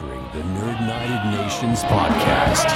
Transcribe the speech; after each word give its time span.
entering 0.00 0.22
the 0.32 0.40
Nerd 0.58 0.80
United 0.80 1.42
Nations 1.42 1.82
podcast. 1.84 2.70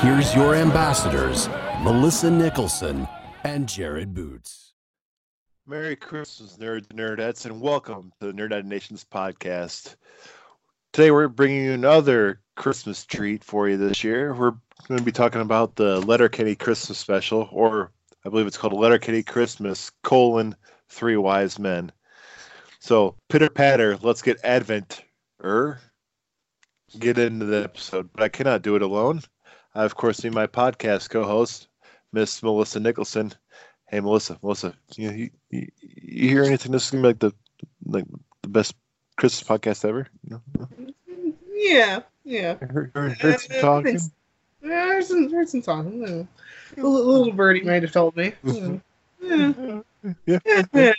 Here's 0.00 0.32
your 0.32 0.54
ambassadors, 0.54 1.48
Melissa 1.82 2.30
Nicholson 2.30 3.08
and 3.42 3.68
Jared 3.68 4.14
Boots. 4.14 4.74
Merry 5.66 5.96
Christmas, 5.96 6.56
nerds 6.56 6.88
and 6.90 6.98
nerdettes, 6.98 7.46
and 7.46 7.60
welcome 7.60 8.12
to 8.20 8.28
the 8.28 8.32
Nerd 8.32 8.64
Nations 8.64 9.04
podcast. 9.04 9.96
Today, 10.92 11.10
we're 11.10 11.26
bringing 11.26 11.64
you 11.64 11.72
another 11.72 12.40
Christmas 12.54 13.04
treat 13.04 13.42
for 13.42 13.68
you 13.68 13.76
this 13.76 14.04
year. 14.04 14.32
We're 14.34 14.54
going 14.86 14.98
to 14.98 15.02
be 15.02 15.12
talking 15.12 15.40
about 15.40 15.74
the 15.74 16.00
Letterkenny 16.02 16.54
Christmas 16.54 16.98
special, 16.98 17.48
or 17.50 17.90
I 18.24 18.28
believe 18.28 18.46
it's 18.46 18.56
called 18.56 18.74
Letterkenny 18.74 19.24
Christmas: 19.24 19.90
colon 20.04 20.54
Three 20.88 21.16
Wise 21.16 21.58
Men. 21.58 21.90
So, 22.78 23.16
pitter 23.28 23.50
patter, 23.50 23.98
let's 24.00 24.22
get 24.22 24.38
Advent 24.44 25.02
er 25.42 25.80
get 26.98 27.18
into 27.18 27.44
the 27.44 27.64
episode. 27.64 28.10
But 28.12 28.22
I 28.22 28.28
cannot 28.28 28.62
do 28.62 28.76
it 28.76 28.82
alone. 28.82 29.22
I, 29.78 29.84
of 29.84 29.94
course, 29.94 30.24
need 30.24 30.34
my 30.34 30.48
podcast 30.48 31.08
co-host, 31.08 31.68
Miss 32.12 32.42
Melissa 32.42 32.80
Nicholson. 32.80 33.32
Hey, 33.86 34.00
Melissa, 34.00 34.36
Melissa, 34.42 34.74
you, 34.96 35.10
you, 35.10 35.30
you 35.50 35.68
you 35.84 36.28
hear 36.28 36.42
anything? 36.42 36.72
This 36.72 36.86
is 36.86 36.90
gonna 36.90 37.02
be 37.02 37.08
like 37.08 37.18
the 37.20 37.32
like 37.86 38.04
the 38.42 38.48
best 38.48 38.74
Christmas 39.16 39.48
podcast 39.48 39.88
ever. 39.88 40.08
No, 40.24 40.42
no? 40.58 40.68
Yeah, 41.54 42.00
yeah. 42.24 42.56
I 42.60 42.64
heard, 42.64 42.90
heard, 42.92 43.12
heard 43.20 43.40
some 43.40 43.60
talking. 43.60 44.00
Yeah, 44.64 44.86
heard 44.86 45.04
some, 45.04 45.30
heard 45.30 45.48
some 45.48 45.62
talking. 45.62 46.00
Yeah. 46.00 46.82
A 46.82 46.84
little, 46.84 47.06
little 47.06 47.32
birdie 47.32 47.62
might 47.62 47.82
have 47.82 47.92
told 47.92 48.16
me. 48.16 48.32
Yeah. 49.20 49.42
Yeah. 49.66 49.82
Yeah. 50.26 50.38
Yeah. 50.72 50.92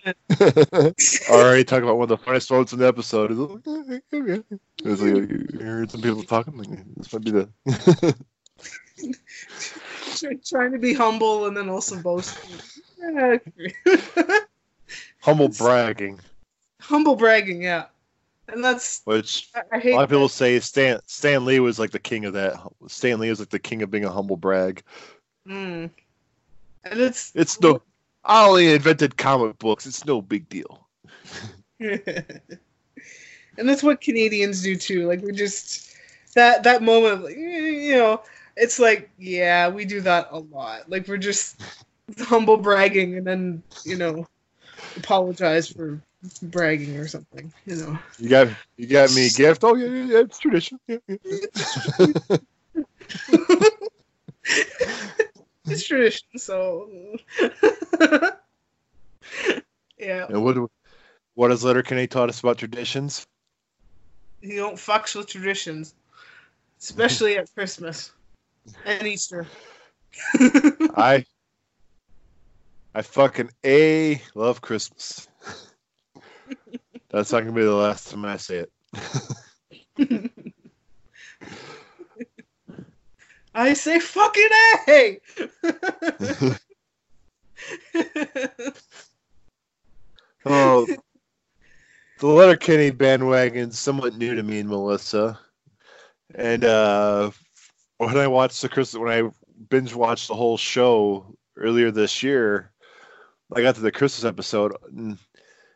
Already 1.30 1.63
talking 1.63 1.83
about 1.83 1.97
one 1.97 2.03
of 2.03 2.09
the 2.09 2.17
funniest 2.17 2.52
moments 2.52 2.73
in 2.73 2.80
the 2.80 2.88
episode. 2.88 3.31
It's 3.31 3.67
like, 3.67 4.03
it's 4.83 5.02
like, 5.02 5.30
you 5.30 5.59
heard 5.61 5.89
some 5.89 6.02
people 6.02 6.23
talking. 6.23 6.57
Like, 6.57 6.67
this 6.95 7.13
might 7.13 7.23
be 7.23 7.31
the. 7.31 8.16
Try- 10.15 10.39
Trying 10.45 10.71
to 10.73 10.79
be 10.79 10.93
humble 10.93 11.47
and 11.47 11.55
then 11.55 11.69
also 11.69 11.97
boasting. 12.01 12.59
Yeah. 13.01 13.37
humble 15.21 15.47
bragging, 15.47 16.19
humble 16.81 17.15
bragging, 17.15 17.61
yeah. 17.61 17.85
And 18.49 18.63
that's 18.63 19.01
which 19.05 19.49
I, 19.55 19.61
I 19.71 19.79
a 19.91 19.95
lot 19.95 20.03
of 20.03 20.09
people 20.09 20.27
that. 20.27 20.29
say 20.29 20.59
Stan 20.59 20.99
Stan 21.05 21.45
Lee 21.45 21.59
was 21.59 21.79
like 21.79 21.91
the 21.91 21.99
king 21.99 22.25
of 22.25 22.33
that. 22.33 22.55
Stan 22.87 23.19
Lee 23.19 23.29
is 23.29 23.39
like 23.39 23.49
the 23.49 23.59
king 23.59 23.81
of 23.83 23.91
being 23.91 24.05
a 24.05 24.11
humble 24.11 24.35
brag. 24.37 24.83
Mm. 25.47 25.89
And 26.83 26.99
it's 26.99 27.31
It's 27.35 27.59
no. 27.61 27.81
I 28.23 28.47
only 28.47 28.73
invented 28.73 29.17
comic 29.17 29.57
books. 29.59 29.85
It's 29.85 30.05
no 30.05 30.21
big 30.21 30.49
deal. 30.49 30.87
and 31.79 31.99
that's 33.57 33.83
what 33.83 34.01
Canadians 34.01 34.61
do 34.61 34.75
too. 34.75 35.07
Like 35.07 35.21
we 35.21 35.31
just 35.31 35.95
that 36.35 36.63
that 36.63 36.83
moment, 36.83 37.23
like, 37.23 37.37
you 37.37 37.95
know, 37.95 38.21
it's 38.59 38.78
like 38.78 39.09
yeah, 39.18 39.70
we 39.70 39.86
do 39.86 40.02
that 40.02 40.28
a 40.31 40.40
lot. 40.40 40.90
Like 40.90 41.08
we're 41.08 41.18
just 41.18 41.62
humble 42.20 42.58
bragging 42.58 43.18
and 43.18 43.25
then 43.25 43.64
you 43.86 43.96
know 43.96 44.28
apologize 44.97 45.70
for 45.70 46.02
bragging 46.44 46.97
or 46.97 47.08
something. 47.08 47.52
You 47.66 47.75
know. 47.78 47.97
You 48.20 48.30
got 48.30 48.50
you 48.78 48.88
got 48.88 49.14
me 49.14 49.28
a 49.28 49.30
gift. 49.30 49.64
Oh 49.64 49.75
yeah, 49.75 49.88
yeah, 49.88 50.03
yeah 50.03 50.20
it's 50.20 50.40
tradition. 50.40 50.80
Yeah, 50.88 50.97
yeah. 51.08 51.16
it's 55.66 55.88
tradition, 55.88 56.28
so 56.38 56.90
yeah, 59.97 60.26
and 60.28 60.44
what 60.44 60.56
do- 60.56 60.70
what 61.36 61.52
has 61.52 61.64
Letterkenny 61.64 62.08
taught 62.08 62.28
us 62.30 62.41
about 62.41 62.58
traditions? 62.58 63.26
you 64.41 64.56
don't 64.56 64.76
fucks 64.76 65.16
with 65.16 65.28
traditions, 65.28 65.94
especially 66.80 67.38
at 67.38 67.53
Christmas 67.53 68.12
and 68.86 69.08
Easter. 69.08 69.47
I 70.96 71.25
I 72.94 73.02
fucking 73.02 73.52
a 73.66 74.22
love 74.36 74.62
Christmas. 74.62 75.28
That's 77.09 77.31
not 77.31 77.42
gonna 77.42 77.53
be 77.53 77.64
the 77.64 77.74
last 77.74 78.09
time 78.12 78.25
I 78.25 78.38
say 78.38 78.66
it. 78.66 78.72
I 83.53 83.74
say 83.74 84.00
fucking 84.00 84.50
A. 84.88 85.20
Oh, 90.46 90.88
the 92.20 92.28
Letterkenny 92.28 92.91
bandwagon's 92.91 93.78
somewhat 93.78 94.16
new 94.18 94.36
to 94.36 94.44
me 94.44 94.59
and 94.59 94.70
Melissa. 94.70 95.40
And 96.34 96.64
uh, 96.64 97.31
when 97.99 98.17
I 98.17 98.27
watched 98.27 98.61
the 98.61 98.69
Christmas, 98.69 98.99
when 98.99 99.11
I 99.11 99.29
binge 99.69 99.93
watched 99.93 100.29
the 100.29 100.35
whole 100.35 100.57
show 100.57 101.35
earlier 101.57 101.91
this 101.91 102.23
year, 102.23 102.71
I 103.55 103.61
got 103.61 103.75
to 103.75 103.81
the 103.81 103.91
Christmas 103.91 104.25
episode. 104.25 104.75
And 104.87 105.17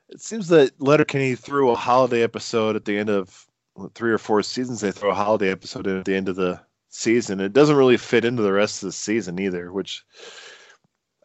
it 0.09 0.21
seems 0.21 0.47
that 0.47 0.71
Letterkenny 0.79 1.35
threw 1.35 1.71
a 1.71 1.75
holiday 1.75 2.23
episode 2.23 2.75
at 2.75 2.85
the 2.85 2.97
end 2.97 3.09
of 3.09 3.45
three 3.93 4.11
or 4.11 4.17
four 4.17 4.41
seasons. 4.41 4.81
They 4.81 4.91
throw 4.91 5.11
a 5.11 5.15
holiday 5.15 5.51
episode 5.51 5.87
in 5.87 5.99
at 5.99 6.05
the 6.05 6.15
end 6.15 6.29
of 6.29 6.35
the 6.35 6.61
season. 6.89 7.39
It 7.39 7.53
doesn't 7.53 7.75
really 7.75 7.97
fit 7.97 8.25
into 8.25 8.41
the 8.41 8.53
rest 8.53 8.83
of 8.83 8.87
the 8.87 8.93
season 8.93 9.39
either, 9.39 9.71
which 9.71 10.03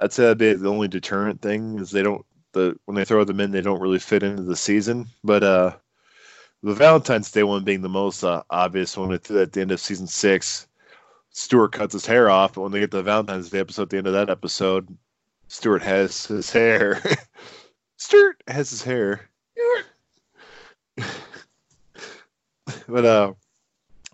I'd 0.00 0.12
say 0.12 0.22
that'd 0.24 0.38
be 0.38 0.54
the 0.54 0.70
only 0.70 0.88
deterrent 0.88 1.42
thing 1.42 1.78
is 1.78 1.90
they 1.90 2.02
don't 2.02 2.24
the 2.52 2.76
when 2.86 2.94
they 2.94 3.04
throw 3.04 3.24
them 3.24 3.40
in, 3.40 3.50
they 3.50 3.60
don't 3.60 3.80
really 3.80 3.98
fit 3.98 4.22
into 4.22 4.42
the 4.42 4.56
season. 4.56 5.06
But 5.22 5.42
uh, 5.42 5.76
the 6.62 6.74
Valentine's 6.74 7.30
Day 7.30 7.42
one 7.42 7.64
being 7.64 7.82
the 7.82 7.88
most 7.88 8.24
uh, 8.24 8.42
obvious 8.50 8.96
one 8.96 9.12
at, 9.12 9.30
at 9.30 9.52
the 9.52 9.60
end 9.60 9.72
of 9.72 9.80
season 9.80 10.06
six, 10.06 10.67
Stewart 11.38 11.70
cuts 11.70 11.92
his 11.92 12.04
hair 12.04 12.28
off. 12.28 12.54
But 12.54 12.62
when 12.62 12.72
they 12.72 12.80
get 12.80 12.90
to 12.90 12.96
the 12.96 13.04
Valentine's 13.04 13.48
Day 13.48 13.60
episode, 13.60 13.82
at 13.82 13.90
the 13.90 13.98
end 13.98 14.08
of 14.08 14.12
that 14.12 14.28
episode, 14.28 14.98
Stewart 15.46 15.82
has 15.82 16.26
his 16.26 16.50
hair. 16.50 17.00
Stewart 17.96 18.42
has 18.48 18.70
his 18.70 18.82
hair. 18.82 19.30
but 22.88 23.04
uh, 23.04 23.34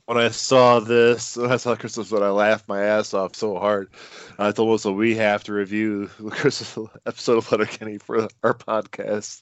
when 0.05 0.19
I 0.19 0.29
saw 0.29 0.81
this, 0.81 1.39
when 1.39 1.51
I 1.51 1.57
saw 1.57 1.75
Christmas, 1.75 2.11
when 2.11 2.23
I 2.23 2.29
laughed 2.29 2.69
my 2.69 2.83
ass 2.83 3.15
off 3.15 3.35
so 3.35 3.59
hard. 3.59 3.89
I 4.39 4.53
told 4.53 4.69
Melissa 4.69 4.93
we 4.93 5.17
have 5.17 5.45
to 5.45 5.55
review 5.55 6.11
the 6.21 6.31
Christmas 6.31 6.91
episode 7.07 7.39
of 7.39 7.51
Letterkenny 7.51 7.97
for 7.97 8.29
our 8.43 8.53
podcast. 8.53 9.41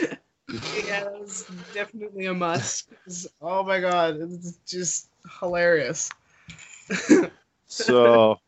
yeah, 0.00 0.14
that 1.00 1.18
was 1.18 1.50
definitely 1.74 2.26
a 2.26 2.34
must. 2.34 2.90
Oh 3.42 3.64
my 3.64 3.80
god, 3.80 4.18
it's 4.20 4.58
just 4.64 5.08
hilarious. 5.40 6.10
So 7.66 8.38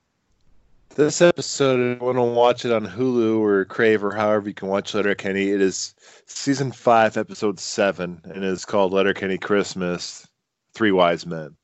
this 0.95 1.21
episode, 1.21 1.81
if 1.81 2.01
you 2.01 2.07
want 2.07 2.17
to 2.17 2.23
watch 2.23 2.65
it 2.65 2.73
on 2.73 2.87
Hulu 2.87 3.39
or 3.39 3.65
Crave 3.67 4.03
or 4.03 4.15
however 4.15 4.49
you 4.49 4.55
can 4.55 4.69
watch 4.69 4.95
Letterkenny, 4.95 5.51
it 5.51 5.61
is 5.61 5.95
season 6.27 6.73
five, 6.73 7.17
episode 7.17 7.61
seven, 7.61 8.21
and 8.25 8.39
it 8.39 8.45
is 8.45 8.65
called 8.65 8.93
Letterkenny 8.93 9.39
Christmas: 9.39 10.27
Three 10.75 10.93
Wise 10.93 11.27
Men. 11.27 11.55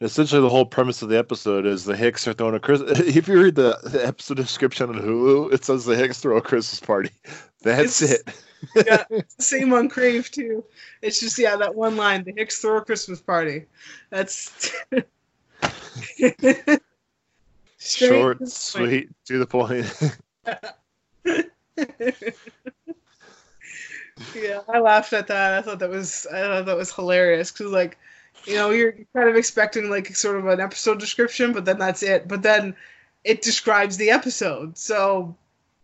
Essentially, 0.00 0.40
the 0.40 0.48
whole 0.48 0.66
premise 0.66 1.00
of 1.02 1.10
the 1.10 1.18
episode 1.18 1.64
is 1.64 1.84
the 1.84 1.96
Hicks 1.96 2.26
are 2.26 2.32
throwing 2.32 2.54
a 2.56 2.60
Christmas. 2.60 2.98
If 3.16 3.28
you 3.28 3.40
read 3.40 3.54
the, 3.54 3.78
the 3.84 4.04
episode 4.04 4.38
description 4.38 4.88
on 4.88 4.96
Hulu, 4.96 5.52
it 5.52 5.64
says 5.64 5.84
the 5.84 5.94
Hicks 5.94 6.18
throw 6.18 6.38
a 6.38 6.42
Christmas 6.42 6.80
party. 6.80 7.10
That's 7.62 8.02
It's- 8.02 8.20
it. 8.76 8.86
yeah, 8.86 9.20
same 9.38 9.72
on 9.74 9.88
Crave 9.88 10.30
too. 10.30 10.64
It's 11.02 11.20
just 11.20 11.38
yeah, 11.38 11.56
that 11.56 11.74
one 11.74 11.96
line, 11.96 12.24
the 12.24 12.32
Hicks 12.36 12.58
throw 12.60 12.78
a 12.78 12.84
Christmas 12.84 13.20
party. 13.20 13.66
That's 14.10 14.72
Short, 17.78 18.38
to 18.38 18.44
the 18.44 18.44
point. 18.44 18.52
sweet, 18.52 19.08
to 19.26 19.38
the 19.38 19.46
point. 19.46 19.86
yeah, 24.36 24.60
I 24.68 24.78
laughed 24.78 25.12
at 25.12 25.26
that. 25.26 25.54
I 25.54 25.62
thought 25.62 25.80
that 25.80 25.90
was 25.90 26.24
I 26.32 26.42
thought 26.42 26.66
that 26.66 26.76
was 26.76 26.94
hilarious 26.94 27.50
because 27.50 27.72
like, 27.72 27.98
you 28.44 28.54
know, 28.54 28.70
you're 28.70 28.92
kind 29.16 29.28
of 29.28 29.34
expecting 29.34 29.90
like 29.90 30.14
sort 30.14 30.36
of 30.36 30.46
an 30.46 30.60
episode 30.60 31.00
description, 31.00 31.52
but 31.52 31.64
then 31.64 31.78
that's 31.78 32.04
it. 32.04 32.28
But 32.28 32.42
then 32.42 32.76
it 33.24 33.42
describes 33.42 33.96
the 33.96 34.10
episode. 34.10 34.78
So 34.78 35.34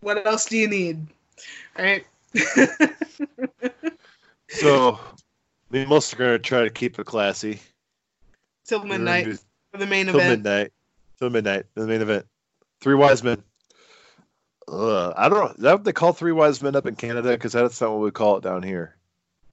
what 0.01 0.25
else 0.25 0.47
do 0.47 0.57
you 0.57 0.69
need? 0.69 1.05
Right? 1.77 2.07
so, 4.49 5.01
and 5.73 5.89
Melissa 5.89 6.15
are 6.15 6.19
gonna 6.19 6.39
try 6.39 6.63
to 6.63 6.71
keep 6.71 7.01
it 7.01 7.07
classy. 7.07 7.59
Till 8.65 8.85
midnight 8.85 9.41
for 9.73 9.79
the 9.79 9.87
main 9.87 10.07
Till 10.07 10.17
event. 10.17 10.43
midnight. 10.43 10.73
Till 11.19 11.31
midnight. 11.31 11.67
The 11.75 11.87
main 11.87 12.03
event. 12.03 12.27
Three 12.81 12.95
wise 12.95 13.23
men. 13.23 13.43
Ugh, 14.69 15.15
I 15.17 15.29
don't 15.29 15.39
know. 15.39 15.51
Is 15.51 15.63
that 15.63 15.73
what 15.73 15.85
they 15.85 15.93
call 15.93 16.13
three 16.13 16.33
wise 16.33 16.63
men 16.63 16.77
up 16.77 16.87
in 16.87 16.95
Canada? 16.95 17.31
Because 17.31 17.53
that's 17.53 17.81
not 17.81 17.91
what 17.91 18.01
we 18.01 18.11
call 18.11 18.37
it 18.37 18.43
down 18.43 18.63
here. 18.63 18.99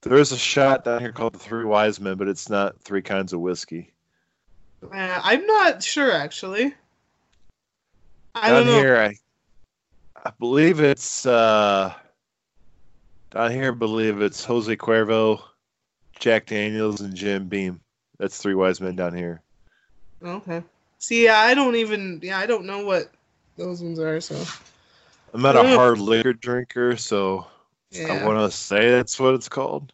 There 0.05 0.19
is 0.19 0.31
a 0.31 0.37
shot 0.37 0.83
down 0.83 0.99
here 0.99 1.11
called 1.11 1.33
the 1.33 1.39
Three 1.39 1.65
Wise 1.65 1.99
Men, 1.99 2.15
but 2.15 2.27
it's 2.27 2.47
not 2.47 2.79
three 2.83 3.01
kinds 3.01 3.33
of 3.33 3.39
whiskey. 3.39 3.91
Uh, 4.83 5.19
I'm 5.23 5.47
not 5.47 5.81
sure 5.81 6.11
actually. 6.11 6.75
I 8.35 8.49
down 8.49 8.65
don't 8.65 8.73
know. 8.73 8.79
here, 8.79 8.97
I, 8.97 9.15
I 10.23 10.31
believe 10.37 10.79
it's 10.79 11.25
uh, 11.25 11.91
down 13.31 13.49
here. 13.49 13.71
I 13.71 13.75
believe 13.75 14.21
it's 14.21 14.45
Jose 14.45 14.75
Cuervo, 14.75 15.41
Jack 16.19 16.45
Daniels, 16.45 17.01
and 17.01 17.15
Jim 17.15 17.47
Beam. 17.47 17.79
That's 18.19 18.37
three 18.37 18.53
wise 18.53 18.79
men 18.79 18.95
down 18.95 19.15
here. 19.15 19.41
Okay. 20.25 20.63
See, 20.97 21.27
I 21.27 21.53
don't 21.53 21.75
even. 21.75 22.19
Yeah, 22.23 22.39
I 22.39 22.45
don't 22.45 22.65
know 22.65 22.83
what 22.85 23.11
those 23.57 23.81
ones 23.81 23.99
are. 23.99 24.19
So 24.19 24.43
I'm 25.33 25.41
not 25.41 25.55
a 25.55 25.63
hard 25.75 25.99
liquor 25.99 26.33
drinker, 26.33 26.97
so 26.97 27.45
yeah. 27.91 28.21
I 28.21 28.25
want 28.25 28.39
to 28.39 28.55
say 28.55 28.89
that's 28.89 29.19
what 29.19 29.35
it's 29.35 29.49
called. 29.49 29.93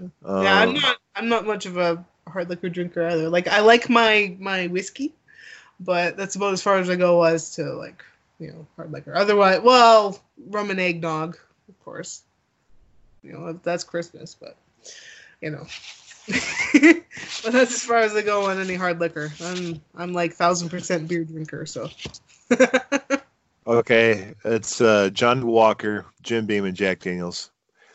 Yeah, 0.00 0.56
I'm 0.56 0.68
Um, 0.70 0.74
not. 0.74 0.96
I'm 1.16 1.28
not 1.28 1.46
much 1.46 1.66
of 1.66 1.76
a 1.76 2.04
hard 2.28 2.48
liquor 2.48 2.68
drinker 2.70 3.06
either. 3.06 3.28
Like 3.28 3.48
I 3.48 3.60
like 3.60 3.90
my 3.90 4.36
my 4.38 4.66
whiskey, 4.68 5.12
but 5.80 6.16
that's 6.16 6.36
about 6.36 6.52
as 6.54 6.62
far 6.62 6.78
as 6.78 6.88
I 6.88 6.96
go 6.96 7.22
as 7.22 7.54
to 7.56 7.64
like 7.74 8.02
you 8.38 8.48
know 8.48 8.66
hard 8.76 8.92
liquor. 8.92 9.14
Otherwise, 9.14 9.60
well, 9.60 10.22
rum 10.48 10.70
and 10.70 10.80
eggnog, 10.80 11.36
of 11.68 11.84
course. 11.84 12.22
You 13.22 13.32
know 13.32 13.52
that's 13.62 13.84
Christmas, 13.84 14.34
but 14.34 14.56
you 15.42 15.50
know. 15.50 15.66
but 17.44 17.52
that's 17.52 17.74
as 17.74 17.84
far 17.84 17.98
as 17.98 18.14
I 18.14 18.22
go 18.22 18.50
on 18.50 18.58
any 18.58 18.74
hard 18.74 19.00
liquor. 19.00 19.32
I'm 19.42 19.80
I'm 19.94 20.12
like 20.12 20.34
thousand 20.34 20.68
percent 20.68 21.08
beer 21.08 21.24
drinker, 21.24 21.66
so. 21.66 21.88
Okay, 23.66 24.34
it's 24.44 24.80
uh, 24.80 25.10
John 25.10 25.46
Walker, 25.46 26.06
Jim 26.22 26.46
Beam, 26.46 26.64
and 26.64 26.76
Jack 26.76 27.00
Daniels. 27.00 27.50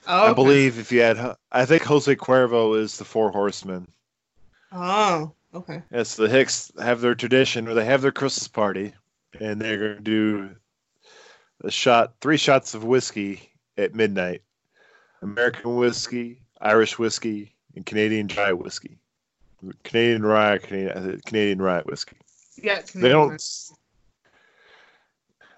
oh, 0.08 0.32
I 0.32 0.34
believe 0.34 0.78
if 0.78 0.92
you 0.92 1.02
had, 1.02 1.36
I 1.52 1.66
think 1.66 1.84
Jose 1.84 2.16
Cuervo 2.16 2.80
is 2.80 2.98
the 2.98 3.04
Four 3.04 3.32
Horsemen. 3.32 3.88
Oh, 4.72 5.34
okay. 5.54 5.82
Yes, 5.92 6.16
the 6.16 6.30
Hicks 6.30 6.72
have 6.80 7.02
their 7.02 7.16
tradition 7.16 7.66
where 7.66 7.74
they 7.74 7.86
have 7.86 8.02
their 8.02 8.12
Christmas 8.12 8.48
party, 8.48 8.94
and 9.40 9.60
they're 9.60 9.78
going 9.78 9.96
to 9.98 10.02
do 10.02 10.56
a 11.64 11.72
shot, 11.72 12.14
three 12.22 12.38
shots 12.38 12.76
of 12.76 12.84
whiskey 12.84 13.50
at 13.78 13.96
midnight: 13.96 14.44
American 15.24 15.76
whiskey, 15.76 16.42
Irish 16.62 17.00
whiskey, 17.00 17.55
and 17.76 17.86
Canadian 17.86 18.28
dry 18.28 18.52
whiskey. 18.54 18.98
Canadian 19.84 20.24
rye, 20.24 20.58
Canadian, 20.58 21.22
Canadian 21.26 21.62
rye 21.62 21.82
whiskey. 21.82 22.18
Yeah. 22.62 22.82
They 22.94 23.10
don't. 23.10 23.42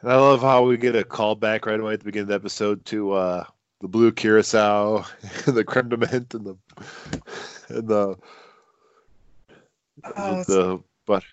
I 0.03 0.15
love 0.15 0.41
how 0.41 0.63
we 0.63 0.77
get 0.77 0.95
a 0.95 1.03
call 1.03 1.35
back 1.35 1.65
right 1.65 1.79
away 1.79 1.93
at 1.93 1.99
the 1.99 2.05
beginning 2.05 2.23
of 2.23 2.29
the 2.29 2.35
episode 2.35 2.85
to 2.85 3.13
uh, 3.13 3.43
the 3.81 3.87
blue 3.87 4.11
curacao, 4.11 5.05
the 5.45 5.63
creme 5.63 5.89
de 5.89 5.97
menthe, 5.97 6.33
and 6.33 6.45
the 6.45 6.55
and 7.69 7.87
the 7.87 8.17
Oh, 10.03 10.43
the 10.43 10.83
but 11.05 11.23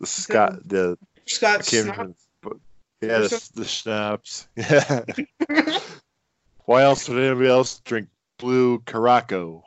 the 0.00 0.06
Scott 0.06 0.66
the 0.66 0.98
Scott 1.26 1.70
remember, 1.72 2.14
yeah 3.00 3.18
the, 3.18 3.50
the 3.54 3.64
schnapps 3.64 4.48
yeah. 4.56 5.04
Why 6.64 6.82
else 6.82 7.08
would 7.08 7.18
anybody 7.18 7.48
else 7.48 7.80
drink 7.80 8.08
blue 8.38 8.80
curacao? 8.80 9.64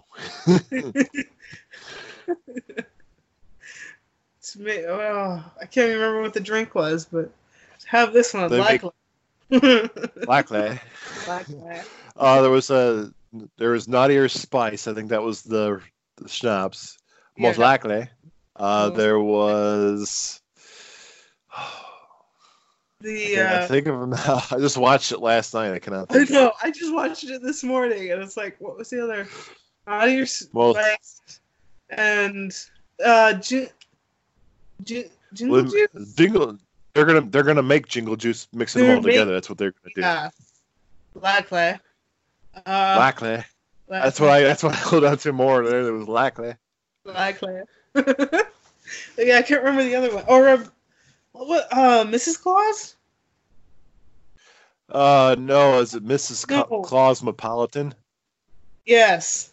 It's 4.40 4.58
me. 4.58 4.86
oh, 4.88 5.44
I 5.62 5.66
can't 5.66 5.92
remember 5.94 6.22
what 6.22 6.34
the 6.34 6.40
drink 6.40 6.74
was, 6.76 7.06
but 7.06 7.32
have 7.86 8.12
this 8.14 8.34
one. 8.34 8.50
They 8.50 8.58
Black 8.58 8.84
make- 8.84 9.62
Blacklead. 9.62 10.80
Black 11.26 11.46
Uh, 12.18 12.42
there 12.42 12.52
was 12.52 12.70
a 12.70 13.12
there 13.58 13.72
was 13.72 13.88
naughtier 13.88 14.28
spice. 14.28 14.88
I 14.88 14.94
think 14.94 15.10
that 15.10 15.24
was 15.24 15.42
the, 15.44 15.82
the 16.18 16.28
schnapps. 16.28 16.98
Most 17.38 17.58
Yeah. 17.58 17.64
likely. 17.66 18.10
Uh, 18.56 18.88
Most- 18.90 18.98
there 18.98 19.20
was. 19.20 20.42
The 23.04 23.40
I 23.40 23.44
uh, 23.64 23.68
think 23.68 23.88
of 23.88 24.00
them 24.00 24.12
now. 24.12 24.44
I 24.52 24.58
just 24.60 24.78
watched 24.78 25.12
it 25.12 25.18
last 25.22 25.56
night. 25.56 25.74
I 25.74 25.80
cannot. 25.80 26.12
I 26.12 26.20
Think. 26.20 26.30
know. 26.30 26.52
I 26.62 26.70
just 26.70 26.94
watched 26.94 27.24
it 27.24 27.42
this 27.42 27.64
morning, 27.64 28.12
and 28.12 28.22
it's 28.22 28.38
like, 28.38 28.58
what 28.60 28.78
was 28.78 28.92
the 28.92 29.04
other? 29.04 29.28
Audio 29.92 30.26
Well- 30.54 30.74
Spice 30.74 31.40
and 31.90 32.56
uh, 33.04 33.34
Jin, 33.34 33.68
Jin, 34.84 35.06
Jingle 35.34 35.64
Well, 35.64 35.72
Juice. 35.72 36.14
Jingle. 36.16 36.58
They're 36.94 37.06
gonna 37.06 37.22
they're 37.22 37.44
gonna 37.44 37.64
make 37.64 37.88
jingle 37.88 38.18
juice, 38.18 38.48
mixing 38.52 38.82
them 38.82 38.88
They're 38.88 38.98
all 38.98 39.04
together. 39.04 39.34
That's 39.34 39.48
what 39.50 39.58
they're 39.58 39.72
gonna 39.72 39.94
do. 39.96 40.02
Yeah, 40.02 40.30
Lab. 41.52 41.82
Uh, 42.66 42.98
That's 43.88 44.20
what 44.20 44.30
I. 44.30 44.42
That's 44.42 44.62
what 44.64 44.74
I 44.74 44.78
hold 44.78 45.06
on 45.06 45.18
to 45.20 45.32
more. 45.32 45.66
There, 45.66 45.84
there 45.86 45.94
was. 45.94 46.06
Black 46.06 46.38
Lab. 46.40 46.58
yeah, 47.96 48.04
I 49.38 49.42
can't 49.42 49.64
remember 49.64 49.84
the 49.84 49.96
other 49.96 50.14
one. 50.14 50.26
Or 50.28 50.50
um, 50.50 50.72
what? 51.32 51.68
Uh, 51.72 52.04
Mrs. 52.06 52.42
Claus. 52.42 52.96
Uh, 54.90 55.36
no, 55.40 55.80
is 55.80 55.96
it 55.96 56.06
Mrs. 56.06 56.50
No. 56.50 56.82
Clausmopolitan? 56.82 57.94
Yes. 58.86 59.51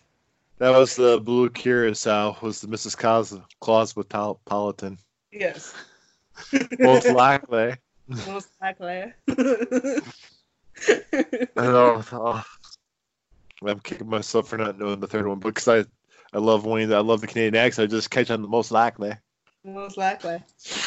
That 0.59 0.71
was 0.71 0.97
the 0.97 1.21
blue 1.21 1.51
curacao. 1.51 2.37
Was 2.43 2.61
the 2.61 2.67
Mrs. 2.69 2.97
Claus 2.97 3.37
Clausmopolitan? 3.61 4.99
Yes. 5.31 5.75
Most 6.79 7.09
likely. 7.09 7.75
Most 8.27 8.49
likely. 8.61 9.13
I 9.29 10.03
know. 11.57 12.03
oh, 12.13 12.45
I'm 13.65 13.81
kicking 13.81 14.09
myself 14.09 14.49
for 14.49 14.57
not 14.59 14.79
knowing 14.79 15.01
the 15.01 15.07
third 15.07 15.27
one, 15.27 15.39
because 15.39 15.69
I, 15.69 15.85
I 16.33 16.39
love 16.39 16.65
Wayne. 16.65 16.93
I 16.93 17.01
love 17.01 17.21
the 17.21 17.27
Canadian 17.27 17.57
accent. 17.57 17.91
I 17.91 17.97
just 17.97 18.11
catch 18.11 18.31
on 18.31 18.43
the 18.43 18.49
most 18.49 18.71
likely. 18.71 19.13
Most 19.65 19.97
likely. 19.97 20.43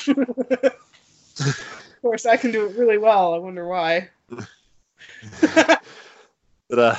of 0.07 0.75
course, 2.01 2.25
I 2.25 2.37
can 2.37 2.51
do 2.51 2.65
it 2.65 2.77
really 2.77 2.97
well. 2.97 3.33
I 3.33 3.37
wonder 3.37 3.67
why. 3.67 4.09
But 6.71 6.79
uh, 6.79 6.95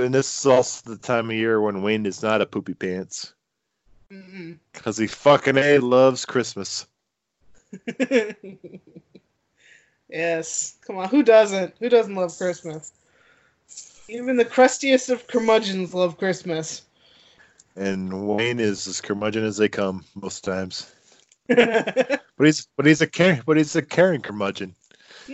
and 0.00 0.14
this 0.14 0.40
is 0.40 0.46
also 0.46 0.90
the 0.90 0.98
time 0.98 1.30
of 1.30 1.36
year 1.36 1.60
when 1.60 1.82
Wayne 1.82 2.06
is 2.06 2.22
not 2.22 2.40
a 2.40 2.46
poopy 2.46 2.74
pants, 2.74 3.34
because 4.72 4.96
he 4.96 5.06
fucking 5.06 5.56
a 5.56 5.78
loves 5.78 6.24
Christmas. 6.24 6.86
yes. 10.08 10.76
Come 10.86 10.96
on. 10.98 11.08
Who 11.08 11.22
doesn't? 11.22 11.74
Who 11.78 11.88
doesn't 11.88 12.14
love 12.14 12.36
Christmas? 12.36 12.92
Even 14.08 14.36
the 14.36 14.44
crustiest 14.44 15.10
of 15.10 15.26
curmudgeons 15.28 15.94
love 15.94 16.18
Christmas. 16.18 16.82
And 17.76 18.26
Wayne 18.26 18.58
is 18.58 18.88
as 18.88 19.00
curmudgeon 19.00 19.44
as 19.44 19.56
they 19.56 19.68
come 19.68 20.04
most 20.14 20.44
times. 20.44 20.92
But 22.40 22.46
he's 22.46 22.66
but 22.74 22.86
he's 22.86 23.02
a 23.02 23.42
but 23.44 23.58
he's 23.58 23.76
a 23.76 23.82
caring 23.82 24.22
curmudgeon 24.22 24.74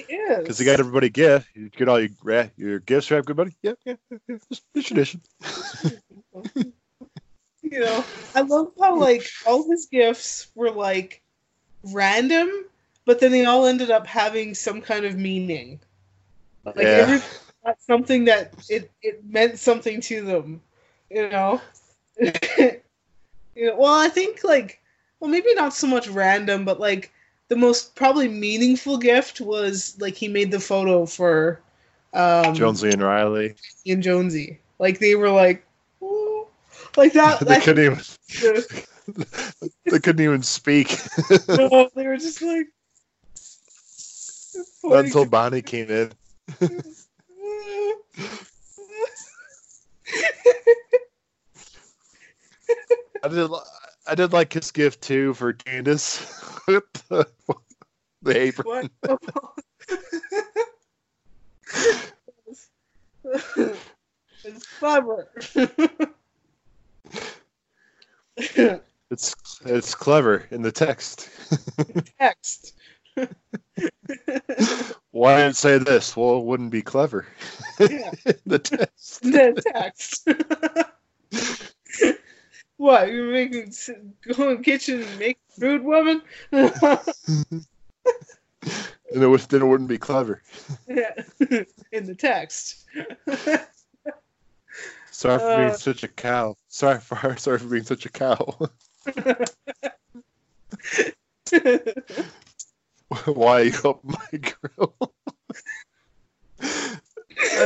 is. 0.00 0.38
because 0.38 0.58
he 0.58 0.64
got 0.64 0.80
everybody 0.80 1.08
gift. 1.08 1.48
You 1.54 1.68
get 1.70 1.88
all 1.88 2.00
your 2.00 2.50
your 2.56 2.78
gifts 2.80 3.10
wrapped, 3.10 3.26
good 3.26 3.36
buddy. 3.36 3.54
Yeah, 3.62 3.72
yeah, 3.84 3.94
yeah, 4.10 4.36
it's 4.74 4.88
tradition. 4.88 5.20
you 6.54 7.80
know, 7.80 8.04
I 8.34 8.42
love 8.42 8.72
how 8.80 8.96
like 8.98 9.26
all 9.46 9.68
his 9.68 9.86
gifts 9.86 10.48
were 10.54 10.70
like 10.70 11.22
random, 11.92 12.50
but 13.04 13.20
then 13.20 13.32
they 13.32 13.44
all 13.44 13.66
ended 13.66 13.90
up 13.90 14.06
having 14.06 14.54
some 14.54 14.80
kind 14.80 15.04
of 15.04 15.16
meaning. 15.16 15.80
Like 16.64 16.76
yeah. 16.78 17.20
got 17.64 17.80
something 17.80 18.24
that 18.24 18.54
it 18.68 18.90
it 19.02 19.24
meant 19.24 19.58
something 19.58 20.00
to 20.02 20.22
them, 20.22 20.60
you 21.10 21.28
know. 21.28 21.60
you 22.18 22.80
know, 23.56 23.76
well, 23.76 23.94
I 23.94 24.08
think 24.08 24.42
like 24.42 24.80
well 25.20 25.30
maybe 25.30 25.54
not 25.54 25.74
so 25.74 25.86
much 25.86 26.08
random, 26.08 26.64
but 26.64 26.80
like 26.80 27.12
the 27.48 27.56
most 27.56 27.94
probably 27.94 28.28
meaningful 28.28 28.98
gift 28.98 29.40
was 29.40 29.96
like 30.00 30.14
he 30.14 30.28
made 30.28 30.50
the 30.50 30.60
photo 30.60 31.06
for 31.06 31.60
um, 32.12 32.54
Jonesy 32.54 32.90
and 32.90 33.02
Reilly. 33.02 33.54
and 33.86 34.02
Jonesy. 34.02 34.60
Like 34.78 34.98
they 34.98 35.14
were 35.14 35.30
like, 35.30 35.66
"Ooh." 36.02 36.46
like 36.96 37.12
that. 37.12 37.40
they 37.40 37.46
that 37.46 37.62
couldn't 37.62 37.84
even. 37.84 38.00
they 39.84 39.98
couldn't 40.00 40.24
even 40.24 40.42
speak 40.42 40.98
no, 41.48 41.88
they 41.94 42.06
were 42.06 42.16
just 42.16 42.42
like. 42.42 42.66
until 44.84 45.26
Bonnie 45.26 45.62
came 45.62 45.90
in. 45.90 46.12
I 53.22 53.28
did. 53.28 53.50
I 54.08 54.14
did 54.14 54.32
like 54.32 54.52
his 54.52 54.70
gift 54.70 55.02
too 55.02 55.34
for 55.34 55.52
Candace 55.52 56.20
with 56.68 56.84
the, 57.08 57.26
the 58.22 58.40
apron. 58.40 58.90
what? 59.02 59.22
it's 64.44 64.66
clever. 64.78 65.28
It's 69.10 69.36
it's 69.64 69.94
clever 69.94 70.46
in 70.50 70.62
the 70.62 70.72
text. 70.72 71.28
Text. 72.18 72.74
Why 75.12 75.36
didn't 75.36 75.50
it 75.50 75.56
say 75.56 75.78
this? 75.78 76.16
Well, 76.16 76.38
it 76.38 76.44
wouldn't 76.44 76.70
be 76.70 76.82
clever. 76.82 77.26
Yeah. 77.78 78.10
the 78.46 78.58
text. 78.58 79.22
The 79.22 79.62
text. 79.72 80.28
What? 82.76 83.10
You're 83.10 83.32
making 83.32 83.72
go 84.26 84.50
in 84.50 84.56
the 84.58 84.62
kitchen 84.62 85.02
and 85.02 85.18
make 85.18 85.38
food, 85.58 85.82
woman? 85.82 86.22
And 89.14 89.22
it 89.22 89.26
was, 89.28 89.46
then 89.46 89.62
it 89.62 89.66
wouldn't 89.66 89.88
be 89.88 89.98
clever. 89.98 90.42
yeah. 90.88 91.12
In 91.92 92.06
the 92.06 92.14
text. 92.16 92.84
Sorry 95.12 95.38
for 95.38 95.56
being 95.56 95.70
Uh. 95.70 95.74
such 95.74 96.02
a 96.02 96.08
cow. 96.08 96.56
Sorry 96.68 96.98
for 96.98 97.36
sorry 97.38 97.58
for 97.60 97.66
being 97.66 97.84
such 97.84 98.04
a 98.04 98.10
cow. 98.10 98.58
Why 103.26 103.60
you 103.60 103.72
up 103.84 104.00
my 104.04 104.26
grill? 104.32 104.94
I 106.60 106.98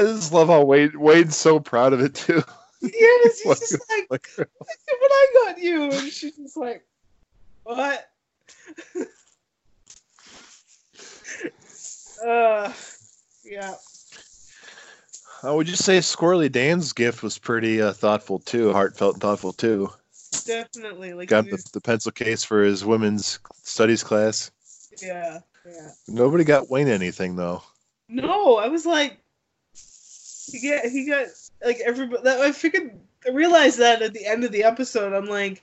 just 0.02 0.32
love 0.32 0.48
how 0.48 0.64
Wade 0.64 0.94
Wade's 0.94 1.36
so 1.36 1.58
proud 1.58 1.92
of 1.94 2.00
it 2.02 2.14
too. 2.14 2.42
Yes, 2.82 3.40
he's 3.40 3.46
Why 3.46 3.54
just 3.54 3.90
like, 4.10 4.28
grill? 4.34 4.48
but 4.58 4.68
I 4.88 5.26
got 5.34 5.58
you. 5.58 5.84
And 5.84 6.12
she's 6.12 6.36
just 6.36 6.56
like, 6.56 6.84
what? 7.64 8.10
uh, 12.26 12.72
yeah. 13.44 13.74
I 15.42 15.50
would 15.50 15.66
just 15.66 15.84
say 15.84 15.98
Squirrely 15.98 16.52
Dan's 16.52 16.92
gift 16.92 17.22
was 17.22 17.38
pretty 17.38 17.80
uh, 17.80 17.92
thoughtful 17.92 18.40
too, 18.40 18.72
heartfelt 18.72 19.14
and 19.14 19.22
thoughtful 19.22 19.52
too? 19.52 19.90
Definitely. 20.44 21.14
Like, 21.14 21.28
Got 21.28 21.46
he 21.46 21.52
the, 21.52 21.64
the 21.72 21.80
pencil 21.80 22.12
case 22.12 22.44
for 22.44 22.62
his 22.62 22.84
women's 22.84 23.38
studies 23.62 24.02
class. 24.02 24.50
yeah, 25.02 25.40
yeah. 25.66 25.90
Nobody 26.08 26.44
got 26.44 26.70
Wayne 26.70 26.88
anything 26.88 27.36
though. 27.36 27.62
No, 28.08 28.56
I 28.56 28.68
was 28.68 28.84
like, 28.84 29.18
he 29.72 30.68
got, 30.68 30.84
he 30.86 31.06
got, 31.06 31.28
like, 31.64 31.80
everybody, 31.84 32.22
that, 32.24 32.40
I 32.40 32.52
figured, 32.52 32.98
I 33.26 33.30
realized 33.30 33.78
that 33.78 34.02
at 34.02 34.14
the 34.14 34.26
end 34.26 34.44
of 34.44 34.52
the 34.52 34.64
episode. 34.64 35.12
I'm 35.12 35.26
like, 35.26 35.62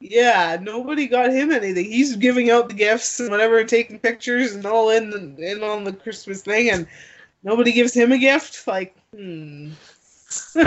yeah, 0.00 0.58
nobody 0.60 1.06
got 1.06 1.30
him 1.30 1.50
anything. 1.50 1.86
He's 1.86 2.16
giving 2.16 2.50
out 2.50 2.68
the 2.68 2.74
gifts 2.74 3.20
and 3.20 3.30
whatever, 3.30 3.64
taking 3.64 3.98
pictures 3.98 4.54
and 4.54 4.66
all 4.66 4.90
in, 4.90 5.36
in 5.38 5.62
on 5.62 5.84
the 5.84 5.92
Christmas 5.92 6.42
thing, 6.42 6.70
and 6.70 6.86
nobody 7.42 7.72
gives 7.72 7.94
him 7.94 8.12
a 8.12 8.18
gift. 8.18 8.66
Like, 8.66 8.96
hmm. 9.14 9.70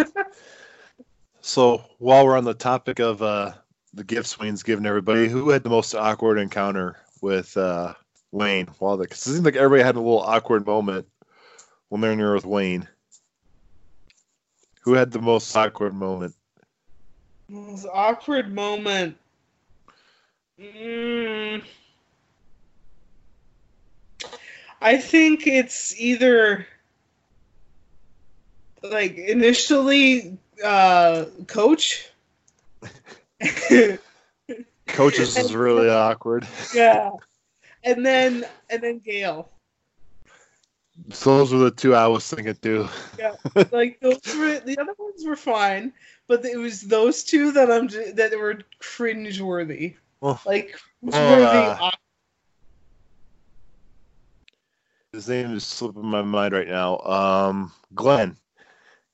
So 1.48 1.82
while 2.00 2.26
we're 2.26 2.38
on 2.38 2.44
the 2.44 2.54
topic 2.54 3.00
of 3.00 3.22
uh, 3.22 3.54
the 3.94 4.04
gifts 4.04 4.38
Wayne's 4.38 4.64
given 4.64 4.86
everybody, 4.86 5.30
who 5.30 5.50
had 5.50 5.64
the 5.64 5.70
most 5.70 5.96
awkward 5.96 6.40
encounter 6.40 6.98
with 7.22 7.56
uh, 7.56 7.94
Wayne? 8.34 8.68
While 8.80 8.98
because 8.98 9.26
it 9.26 9.32
seems 9.32 9.46
like 9.46 9.56
everybody 9.56 9.82
had 9.82 9.96
a 9.96 10.02
little 10.02 10.20
awkward 10.20 10.66
moment 10.66 11.08
when 11.88 12.02
they're 12.02 12.18
near 12.18 12.34
with 12.34 12.46
Wayne. 12.46 12.86
Who 14.88 14.94
had 14.94 15.12
the 15.12 15.20
most 15.20 15.54
awkward 15.54 15.94
moment? 15.94 16.34
Most 17.50 17.86
awkward 17.92 18.56
moment. 18.56 19.18
Mm. 20.58 21.62
I 24.82 24.96
think 24.96 25.46
it's 25.46 26.00
either 26.00 26.66
like 28.82 29.18
initially 29.18 30.38
uh 30.64 31.26
coach. 31.48 32.08
Coaches 34.88 35.36
is 35.36 35.54
really 35.54 35.90
awkward. 35.90 36.48
yeah. 36.74 37.10
And 37.84 38.06
then 38.06 38.46
and 38.70 38.82
then 38.82 39.00
Gail. 39.00 39.50
So 41.12 41.38
those 41.38 41.54
were 41.54 41.60
the 41.60 41.72
two 41.72 41.96
I 41.96 42.08
was 42.08 42.30
thinking 42.30 42.56
too. 42.62 42.88
Yeah, 43.18 43.36
like 43.72 44.00
those 44.02 44.20
were 44.36 44.60
the 44.60 44.78
other 44.80 44.94
ones 44.98 45.26
were 45.26 45.36
fine, 45.36 45.94
but 46.28 46.44
it 46.46 46.58
was 46.58 46.82
those 46.82 47.24
two 47.24 47.52
that 47.54 47.72
I'm 47.72 47.88
that 47.88 48.32
were 48.38 48.60
cringe 48.80 49.40
worthy. 49.42 49.96
Well, 50.22 50.42
Like 50.46 50.76
well, 51.02 51.80
uh, 51.82 51.92
His 55.14 55.30
name 55.30 55.54
is 55.54 55.66
slipping 55.66 56.06
my 56.06 56.22
mind 56.22 56.54
right 56.54 56.68
now. 56.68 57.00
Um, 57.00 57.72
Glenn. 57.96 58.38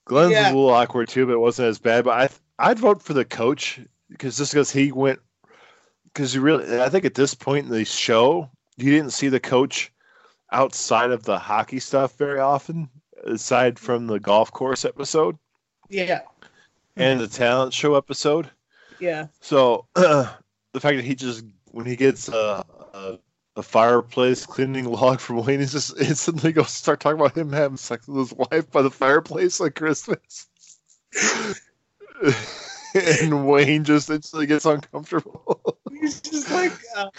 Glenn's 0.05 0.33
Yeah. 0.33 0.43
a 0.51 0.53
little 0.53 0.69
awkward 0.69 1.07
too, 1.07 1.25
but 1.25 1.33
it 1.33 1.39
wasn't 1.39 1.69
as 1.69 1.79
bad. 1.79 2.03
But 2.03 2.19
I 2.59 2.69
I'd 2.71 2.79
vote 2.79 3.01
for 3.01 3.13
the 3.13 3.23
coach 3.23 3.79
because 4.09 4.37
just 4.37 4.51
because 4.51 4.71
he 4.71 4.91
went 4.91 5.19
because 6.05 6.35
you 6.35 6.41
really 6.41 6.81
I 6.81 6.89
think 6.89 7.05
at 7.05 7.13
this 7.13 7.33
point 7.33 7.67
in 7.67 7.71
the 7.71 7.85
show 7.85 8.49
you 8.75 8.91
didn't 8.91 9.11
see 9.11 9.29
the 9.29 9.39
coach 9.39 9.92
outside 10.53 11.11
of 11.11 11.23
the 11.23 11.37
hockey 11.37 11.79
stuff 11.79 12.17
very 12.17 12.39
often, 12.39 12.89
aside 13.25 13.77
from 13.77 14.07
the 14.07 14.19
golf 14.19 14.51
course 14.51 14.85
episode 14.85 15.37
yeah. 15.89 16.21
and 16.95 17.19
the 17.19 17.27
talent 17.27 17.73
show 17.73 17.95
episode. 17.95 18.49
Yeah. 18.99 19.27
So 19.41 19.87
the 19.95 20.29
fact 20.79 20.97
that 20.97 21.05
he 21.05 21.15
just 21.15 21.43
when 21.71 21.85
he 21.85 21.95
gets 21.95 22.29
a, 22.29 22.63
a, 22.93 23.19
a 23.55 23.63
fireplace 23.63 24.45
cleaning 24.45 24.85
log 24.91 25.19
from 25.19 25.45
Wayne, 25.45 25.59
he 25.59 25.65
just 25.65 25.97
instantly 25.99 26.51
goes 26.51 26.69
start 26.69 26.99
talking 26.99 27.19
about 27.19 27.37
him 27.37 27.51
having 27.51 27.77
sex 27.77 28.07
with 28.07 28.29
his 28.29 28.37
wife 28.37 28.71
by 28.71 28.81
the 28.81 28.91
fireplace 28.91 29.59
on 29.59 29.71
Christmas. 29.71 30.47
and 32.95 33.47
Wayne 33.47 33.83
just 33.83 34.09
instantly 34.09 34.47
gets 34.47 34.65
uncomfortable. 34.65 35.77
He's 35.91 36.21
just 36.21 36.51
like 36.51 36.73
uh, 36.95 37.09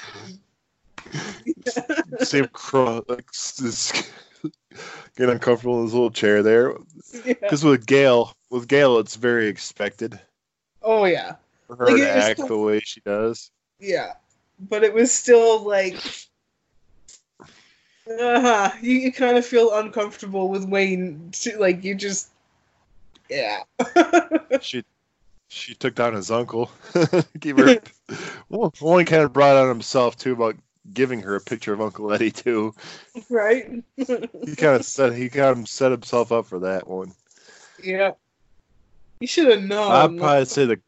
Him 2.32 2.48
crawl, 2.52 3.04
like, 3.08 3.30
just 3.32 4.10
get 5.16 5.28
uncomfortable 5.28 5.78
in 5.78 5.84
his 5.84 5.92
little 5.94 6.10
chair 6.10 6.42
there. 6.42 6.74
yeah. 7.24 7.34
Because 7.40 7.64
with 7.64 7.86
Gail, 7.86 8.32
with 8.50 8.68
Gail, 8.68 8.98
it's 8.98 9.16
very 9.16 9.48
expected 9.48 10.18
Oh 10.82 11.04
yeah. 11.04 11.36
for 11.66 11.76
her 11.76 11.86
Like, 11.86 11.96
to 11.96 12.10
act 12.10 12.40
so- 12.40 12.46
the 12.48 12.58
way 12.58 12.80
she 12.80 13.00
does. 13.00 13.50
Yeah. 13.78 14.12
But 14.60 14.84
it 14.84 14.94
was 14.94 15.12
still 15.12 15.64
like 15.66 15.96
uh-huh. 18.08 18.70
you, 18.82 18.92
you 18.92 19.12
kind 19.12 19.36
of 19.36 19.44
feel 19.46 19.74
uncomfortable 19.74 20.48
with 20.48 20.64
Wayne 20.64 21.30
too, 21.32 21.56
like 21.58 21.82
you 21.84 21.94
just 21.94 22.28
yeah. 23.28 23.62
she 24.60 24.84
she 25.48 25.74
took 25.74 25.94
down 25.94 26.14
his 26.14 26.30
uncle. 26.30 26.70
Give 27.40 27.58
her 27.58 27.78
well, 28.48 28.72
one 28.80 29.04
kind 29.06 29.22
of 29.22 29.32
brought 29.32 29.56
on 29.56 29.68
himself 29.68 30.16
too 30.16 30.32
about 30.32 30.56
giving 30.92 31.20
her 31.22 31.36
a 31.36 31.40
picture 31.40 31.72
of 31.72 31.80
Uncle 31.80 32.12
Eddie 32.12 32.30
too. 32.30 32.74
right? 33.30 33.82
He 33.96 34.56
kind 34.56 34.76
of 34.76 34.84
set 34.84 35.14
he 35.14 35.28
kind 35.28 35.58
of 35.58 35.68
set 35.68 35.92
himself 35.92 36.32
up 36.32 36.46
for 36.46 36.60
that 36.60 36.86
one. 36.86 37.12
yeah. 37.82 38.12
You 39.20 39.26
should 39.26 39.48
have 39.48 39.62
known. 39.62 39.90
I'd 39.90 40.18
probably 40.18 40.44
say 40.44 40.66
the 40.66 40.80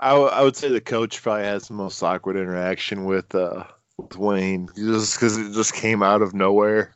I, 0.00 0.10
w- 0.10 0.30
I 0.30 0.42
would 0.42 0.56
say 0.56 0.68
the 0.68 0.80
coach 0.80 1.22
probably 1.22 1.44
has 1.44 1.68
the 1.68 1.74
most 1.74 2.02
awkward 2.02 2.36
interaction 2.36 3.04
with 3.04 3.34
uh 3.34 3.64
with 3.96 4.16
Wayne 4.16 4.68
just 4.74 5.16
because 5.16 5.38
it 5.38 5.52
just 5.52 5.74
came 5.74 6.02
out 6.02 6.20
of 6.20 6.34
nowhere 6.34 6.94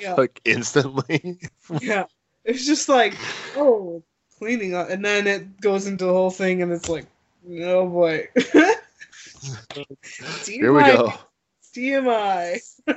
yeah. 0.00 0.14
like 0.14 0.40
instantly. 0.44 1.40
yeah. 1.80 2.04
It's 2.44 2.66
just 2.66 2.88
like, 2.88 3.16
oh, 3.56 4.02
cleaning 4.38 4.74
up 4.74 4.90
and 4.90 5.04
then 5.04 5.26
it 5.26 5.60
goes 5.60 5.86
into 5.86 6.04
the 6.04 6.12
whole 6.12 6.30
thing 6.30 6.62
and 6.62 6.72
it's 6.72 6.88
like, 6.88 7.06
oh 7.50 7.88
boy. 7.88 8.28
Here 10.46 10.72
we 10.72 10.82
go. 10.82 11.12
TMI. 11.74 12.60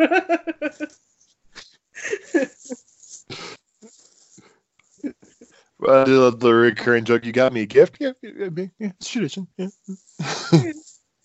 I 5.87 6.03
do 6.03 6.21
love 6.21 6.39
the 6.39 6.53
recurring 6.53 7.05
joke. 7.05 7.25
You 7.25 7.31
got 7.31 7.53
me 7.53 7.61
a 7.61 7.65
gift? 7.65 7.97
Yeah, 7.99 8.11
yeah, 8.21 8.49
yeah, 8.55 8.65
yeah 8.79 8.91
it's 8.99 9.09
tradition. 9.09 9.47
Yeah. 9.57 9.67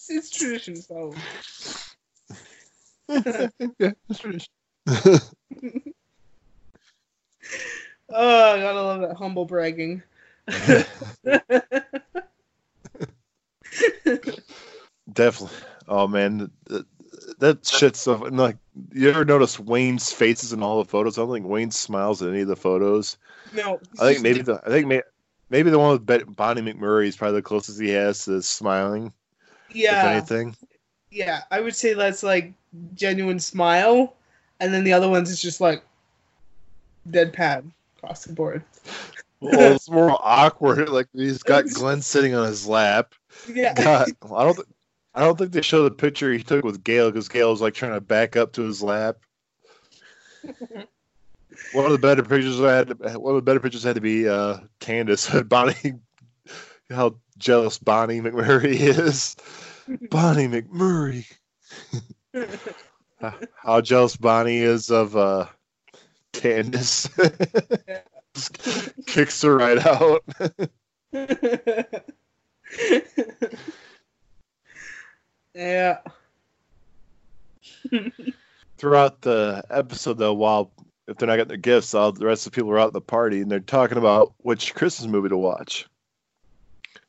it's 0.08 0.30
tradition, 0.30 0.76
so 0.76 1.14
yeah, 3.08 3.92
it's 4.08 4.18
tradition. 4.18 4.52
Oh, 8.08 8.54
I 8.54 8.61
gotta 8.61 8.82
love 8.82 9.00
that 9.00 9.16
humble 9.16 9.44
bragging. 9.44 10.02
Definitely. 15.16 15.56
Oh 15.88 16.06
man, 16.06 16.50
that, 16.66 16.87
that 17.38 17.66
shit's 17.66 18.00
so 18.00 18.14
like. 18.14 18.56
You 18.92 19.08
ever 19.08 19.25
notice 19.25 19.58
Wayne's 19.58 20.12
faces 20.12 20.52
in 20.52 20.62
all 20.62 20.78
the 20.78 20.88
photos? 20.88 21.16
I 21.16 21.23
don't 21.23 21.32
think 21.32 21.46
Wayne 21.46 21.70
smiles 21.70 22.23
in 22.23 22.28
any 22.28 22.42
of 22.42 22.49
the 22.49 22.56
photos. 22.56 23.16
no, 23.54 23.80
I 23.99 24.12
think 24.12 24.23
maybe 24.23 24.42
the 24.42 24.61
I 24.64 24.68
think 24.68 24.87
may, 24.87 25.02
maybe 25.50 25.70
the 25.70 25.78
one 25.78 25.92
with 25.92 26.06
Bet- 26.06 26.37
Bonnie 26.37 26.61
McMurray 26.61 27.06
is 27.06 27.16
probably 27.16 27.38
the 27.38 27.42
closest 27.42 27.80
he 27.80 27.88
has 27.90 28.25
to 28.26 28.42
smiling. 28.42 29.12
Yeah. 29.73 29.99
If 30.00 30.04
yeah, 30.04 30.11
anything. 30.11 30.56
yeah. 31.11 31.40
I 31.50 31.61
would 31.61 31.75
say 31.75 31.94
that's 31.94 32.23
like 32.23 32.52
genuine 32.94 33.40
smile, 33.40 34.14
and 34.61 34.73
then 34.73 34.85
the 34.85 34.92
other 34.92 35.08
ones 35.08 35.30
is 35.30 35.40
just 35.40 35.61
like 35.61 35.82
deadpan 37.11 37.70
across 37.96 38.25
the 38.25 38.32
board. 38.32 38.62
Well, 39.40 39.75
it's 39.75 39.90
more 39.90 40.18
awkward. 40.20 40.88
Like 40.88 41.08
he's 41.14 41.42
got 41.42 41.64
Glenn 41.75 42.02
sitting 42.02 42.35
on 42.35 42.46
his 42.46 42.66
lap. 42.66 43.14
Yeah, 43.49 43.75
God, 43.75 44.08
I 44.35 44.44
don't. 44.44 44.54
Th- 44.54 44.66
I 45.16 45.20
don't 45.20 45.37
think 45.38 45.52
they 45.52 45.62
show 45.62 45.82
the 45.82 45.90
picture 45.90 46.30
he 46.32 46.42
took 46.42 46.62
with 46.64 46.85
Gail 46.85 47.11
because 47.11 47.28
Gail 47.28 47.50
was 47.50 47.62
like 47.62 47.73
trying 47.75 47.94
to 47.94 48.00
back 48.02 48.37
up 48.37 48.52
to 48.52 48.62
his 48.62 48.82
lap. 48.82 49.16
One 51.73 51.87
of 51.87 51.92
the 51.92 51.99
better 51.99 52.23
pictures 52.23 52.61
I 52.61 52.75
had. 52.75 52.99
One 53.16 53.30
of 53.35 53.37
the 53.37 53.42
better 53.42 53.61
pictures 53.61 53.82
had 53.82 53.94
to 53.94 54.00
be 54.02 54.28
uh, 54.28 54.58
Candace 54.78 55.30
Bonnie. 55.46 55.94
How 56.90 57.16
jealous 57.38 57.78
Bonnie 57.78 58.20
McMurray 58.20 58.75
is. 58.75 59.35
Bonnie 60.11 60.49
McMurray. 60.49 61.26
How- 63.20 63.35
how 63.62 63.80
jealous 63.80 64.16
Bonnie 64.16 64.58
is 64.58 64.90
of 64.90 65.16
uh, 65.16 65.46
Candace. 66.35 67.08
Kicks 69.06 69.40
her 69.40 69.56
right 69.56 69.78
out. 69.87 70.23
yeah. 75.54 75.99
Throughout 78.87 79.21
the 79.23 79.64
episode 79.69 80.16
though 80.16 80.33
while 80.33 80.71
if 81.09 81.16
they're 81.16 81.26
not 81.26 81.35
getting 81.35 81.49
their 81.49 81.57
gifts 81.57 81.93
all 81.93 82.12
the 82.12 82.25
rest 82.25 82.47
of 82.47 82.52
the 82.52 82.55
people 82.55 82.71
are 82.71 82.78
out 82.78 82.87
at 82.87 82.93
the 82.93 83.00
party 83.00 83.40
and 83.40 83.50
they're 83.50 83.59
talking 83.59 83.99
about 83.99 84.33
which 84.38 84.76
christmas 84.76 85.09
movie 85.09 85.28
to 85.28 85.37
watch. 85.37 85.88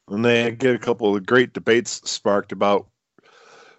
And 0.07 0.25
they 0.25 0.49
get 0.49 0.73
a 0.73 0.79
couple 0.79 1.15
of 1.15 1.23
great 1.27 1.53
debates 1.53 2.01
sparked 2.09 2.51
about 2.51 2.87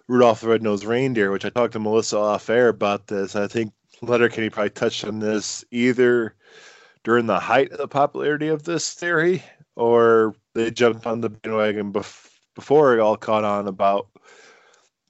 rudolph 0.07 0.39
the 0.39 0.47
red-nosed 0.47 0.85
reindeer 0.85 1.29
which 1.29 1.43
i 1.43 1.49
talked 1.49 1.73
to 1.73 1.79
melissa 1.79 2.17
off 2.17 2.49
air 2.49 2.69
about 2.69 3.07
this 3.07 3.35
i 3.35 3.47
think 3.47 3.73
letterkenny 4.01 4.49
probably 4.49 4.69
touched 4.69 5.03
on 5.03 5.19
this 5.19 5.65
either 5.69 6.33
during 7.03 7.25
the 7.25 7.37
height 7.37 7.69
of 7.73 7.79
the 7.79 7.87
popularity 7.89 8.47
of 8.47 8.63
this 8.63 8.93
theory 8.93 9.43
or 9.75 10.33
they 10.55 10.71
jumped 10.71 11.05
on 11.05 11.19
the 11.19 11.29
bandwagon 11.29 11.91
bef- 11.91 12.29
before 12.55 12.93
it 12.93 13.01
all 13.01 13.17
caught 13.17 13.43
on 13.43 13.67
about 13.67 14.07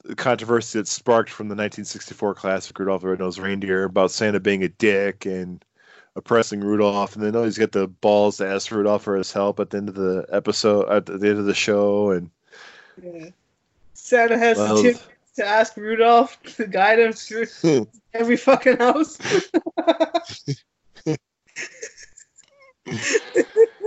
the 0.04 0.16
controversy 0.16 0.80
that 0.80 0.88
sparked 0.88 1.30
from 1.30 1.48
the 1.48 1.54
1964 1.56 2.34
classic 2.36 2.78
Rudolph 2.80 3.02
the 3.02 3.08
Red-Nosed 3.10 3.40
Reindeer 3.40 3.84
about 3.84 4.12
Santa 4.12 4.40
being 4.40 4.64
a 4.64 4.70
dick 4.70 5.26
and 5.26 5.64
oppressing 6.16 6.62
Rudolph, 6.62 7.16
and 7.16 7.24
then 7.24 7.36
oh, 7.36 7.44
he's 7.44 7.58
got 7.58 7.72
the 7.72 7.88
balls 7.88 8.38
to 8.38 8.48
ask 8.48 8.72
Rudolph 8.72 9.04
for 9.04 9.16
his 9.16 9.32
help 9.32 9.60
at 9.60 9.70
the 9.70 9.78
end 9.78 9.90
of 9.90 9.96
the 9.96 10.26
episode, 10.32 10.90
at 10.90 11.06
the 11.06 11.14
end 11.14 11.40
of 11.40 11.46
the 11.46 11.54
show, 11.54 12.12
and 12.12 12.30
yeah. 13.02 13.30
Santa 13.94 14.38
has 14.38 14.58
Well- 14.58 14.84
to 15.36 15.46
ask 15.46 15.78
Rudolph 15.78 16.42
to 16.58 16.68
guide 16.68 17.00
him 17.00 17.14
through 17.14 17.88
every 18.14 18.36
fucking 18.36 18.78
house. 18.78 19.18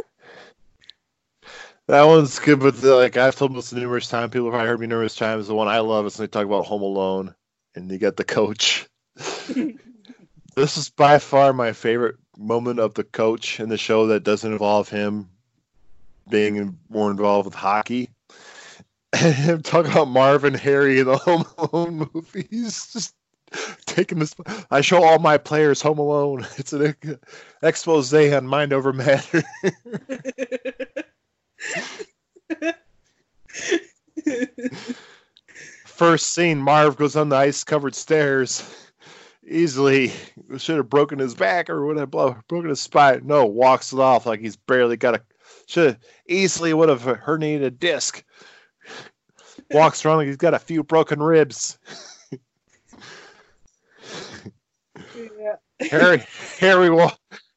that 1.88 2.05
one's 2.05 2.38
good. 2.38 2.61
But 2.61 2.77
the, 2.81 2.95
like 2.95 3.16
I've 3.16 3.37
told 3.37 3.55
this 3.55 3.73
numerous 3.73 4.09
times, 4.09 4.33
people 4.33 4.47
have 4.47 4.53
probably 4.53 4.68
heard 4.68 4.81
me 4.81 4.87
numerous 4.87 5.16
times. 5.16 5.47
The 5.47 5.55
one 5.55 5.68
I 5.68 5.81
love 5.81 6.07
is 6.07 6.18
when 6.18 6.27
they 6.27 6.31
talk 6.31 6.47
about 6.47 6.66
Home 6.66 6.83
Alone, 6.83 7.35
and 7.75 7.90
you 7.90 7.99
get 7.99 8.16
the 8.16 8.25
coach. 8.25 8.87
this 9.16 10.77
is 10.77 10.90
by 10.90 11.18
far 11.18 11.53
my 11.53 11.73
favorite 11.73 12.16
moment 12.38 12.81
of 12.81 12.95
the 12.95 13.05
coach 13.05 13.61
in 13.61 13.68
the 13.68 13.79
show 13.79 14.07
that 14.09 14.25
doesn't 14.25 14.53
involve 14.53 14.88
him 14.88 15.29
being 16.31 16.79
more 16.88 17.11
involved 17.11 17.47
with 17.47 17.55
hockey. 17.55 18.11
And 19.14 19.35
him 19.35 19.62
talking 19.62 19.92
about 19.92 20.09
Marvin 20.09 20.55
Harry 20.55 20.99
in 20.99 21.05
the 21.05 21.18
Home 21.18 21.45
Alone 21.59 22.09
movies. 22.14 22.90
Just 22.90 23.14
taking 23.85 24.18
this. 24.18 24.35
I 24.71 24.81
show 24.81 25.05
all 25.05 25.18
my 25.18 25.37
players 25.37 25.83
Home 25.83 25.99
Alone. 25.99 26.47
It's 26.57 26.73
an 26.73 26.97
expose 27.62 28.14
on 28.14 28.47
mind 28.47 28.73
over 28.73 28.95
matter. 28.95 29.42
First 35.87 36.31
scene, 36.31 36.59
Marv 36.59 36.96
goes 36.96 37.16
on 37.16 37.29
the 37.29 37.37
ice 37.37 37.62
covered 37.64 37.94
stairs. 37.94 38.90
Easily 39.46 40.12
should 40.57 40.77
have 40.77 40.88
broken 40.88 41.18
his 41.18 41.35
back 41.35 41.68
or 41.68 41.85
would 41.87 41.98
have 41.98 42.11
broken 42.11 42.68
his 42.68 42.81
spine. 42.81 43.22
No, 43.25 43.44
walks 43.44 43.92
it 43.92 43.98
off 43.98 44.25
like 44.27 44.40
he's 44.40 44.57
barely 44.57 44.96
got 44.96 45.16
a. 45.16 45.22
Should 45.66 45.87
have 45.87 45.98
easily 46.29 46.72
would 46.75 46.88
have 46.88 47.03
herniated 47.03 47.64
a 47.64 47.70
disc. 47.70 48.25
Walks 49.70 50.05
around 50.05 50.18
like 50.18 50.27
he's 50.29 50.37
got 50.37 50.55
a 50.55 50.59
few 50.59 50.83
broken 50.83 51.22
ribs. 51.22 51.79
yeah. 55.14 55.57
Harry, 55.90 56.25
Harry, 56.59 56.90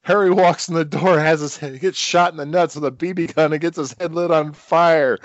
Harry 0.05 0.29
walks 0.29 0.69
in 0.69 0.75
the 0.75 0.85
door, 0.85 1.19
has 1.19 1.41
his 1.41 1.57
head, 1.57 1.79
gets 1.79 1.97
shot 1.97 2.31
in 2.31 2.37
the 2.37 2.45
nuts 2.45 2.75
with 2.75 2.85
a 2.85 2.91
BB 2.91 3.33
gun, 3.33 3.51
and 3.51 3.59
gets 3.59 3.77
his 3.77 3.95
head 3.99 4.13
lit 4.13 4.29
on 4.29 4.53
fire. 4.53 5.17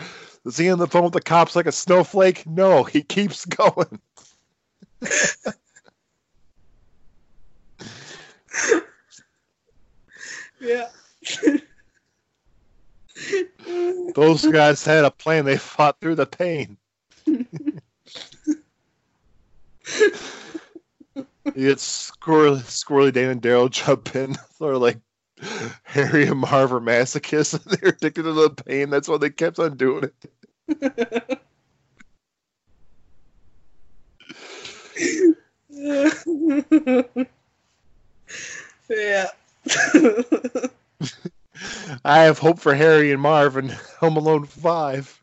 Is 0.47 0.57
he 0.57 0.71
on 0.71 0.79
the 0.79 0.87
phone 0.87 1.05
with 1.05 1.12
the 1.12 1.21
cops 1.21 1.55
like 1.55 1.66
a 1.66 1.73
snowflake? 1.73 2.47
No, 2.47 2.83
he 2.83 3.03
keeps 3.03 3.45
going. 3.45 4.01
Yeah. 10.59 10.88
Those 14.14 14.47
guys 14.47 14.83
had 14.83 15.05
a 15.05 15.11
plan. 15.11 15.45
They 15.45 15.59
fought 15.59 16.01
through 16.01 16.14
the 16.14 16.25
pain. 16.25 16.79
You 21.44 21.68
get 21.68 21.79
squirrely, 21.79 22.61
squirrely 22.61 23.12
Dan 23.12 23.31
and 23.31 23.42
Daryl 23.42 23.70
jump 23.70 24.14
in. 24.14 24.37
They're 24.61 24.76
like 24.76 24.98
Harry 25.85 26.26
and 26.26 26.38
Marv 26.38 26.72
are 26.72 26.81
masochists. 26.81 27.55
and 27.64 27.64
They're 27.81 27.90
addicted 27.90 28.24
to 28.24 28.33
the 28.33 28.50
pain. 28.50 28.90
That's 28.90 29.09
why 29.09 29.16
they 29.18 29.31
kept 29.31 29.59
on 29.59 29.76
doing 29.76 30.05
it. 30.05 31.40
yeah. 38.88 39.26
I 42.05 42.18
have 42.20 42.38
hope 42.38 42.59
for 42.59 42.74
Harry 42.74 43.12
and 43.12 43.20
Marv 43.20 43.57
in 43.57 43.68
Home 44.00 44.16
Alone 44.16 44.46
5. 44.46 45.22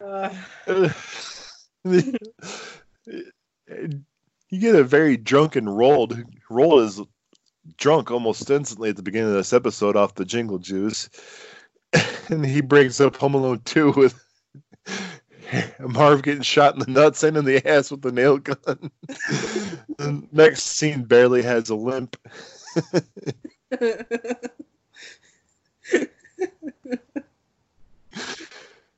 Uh, 0.00 0.30
you 1.84 2.12
get 4.50 4.74
a 4.74 4.84
very 4.84 5.16
drunken 5.16 5.66
Roald. 5.66 6.24
Roald 6.50 6.84
is 6.84 7.00
drunk 7.76 8.10
almost 8.10 8.50
instantly 8.50 8.90
at 8.90 8.96
the 8.96 9.02
beginning 9.02 9.28
of 9.28 9.34
this 9.34 9.52
episode 9.52 9.96
off 9.96 10.14
the 10.14 10.24
jingle 10.24 10.58
juice. 10.58 11.08
And 12.30 12.44
he 12.44 12.60
brings 12.60 13.00
up 13.00 13.16
Home 13.16 13.32
Alone 13.32 13.62
2 13.64 13.92
with 13.92 14.22
Marv 15.80 16.22
getting 16.22 16.42
shot 16.42 16.74
in 16.74 16.80
the 16.80 16.90
nuts 16.90 17.22
and 17.22 17.38
in 17.38 17.46
the 17.46 17.66
ass 17.66 17.90
with 17.90 18.02
the 18.02 18.12
nail 18.12 18.36
gun. 18.36 18.90
the 19.96 20.28
next 20.30 20.64
scene 20.64 21.04
barely 21.04 21.40
has 21.40 21.70
a 21.70 21.74
limp. 21.74 22.18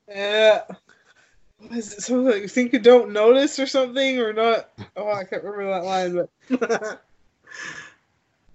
yeah. 0.09 0.63
What 1.71 1.77
is 1.77 1.93
it? 1.93 2.01
something 2.01 2.25
like, 2.25 2.41
you 2.41 2.49
think 2.49 2.73
you 2.73 2.79
don't 2.79 3.13
notice 3.13 3.57
or 3.57 3.65
something 3.65 4.19
or 4.19 4.33
not? 4.33 4.71
Oh, 4.97 5.09
I 5.09 5.23
can't 5.23 5.41
remember 5.41 5.69
that 5.69 5.85
line, 5.85 6.27
but. 6.57 7.01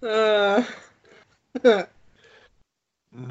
uh, 1.63 1.85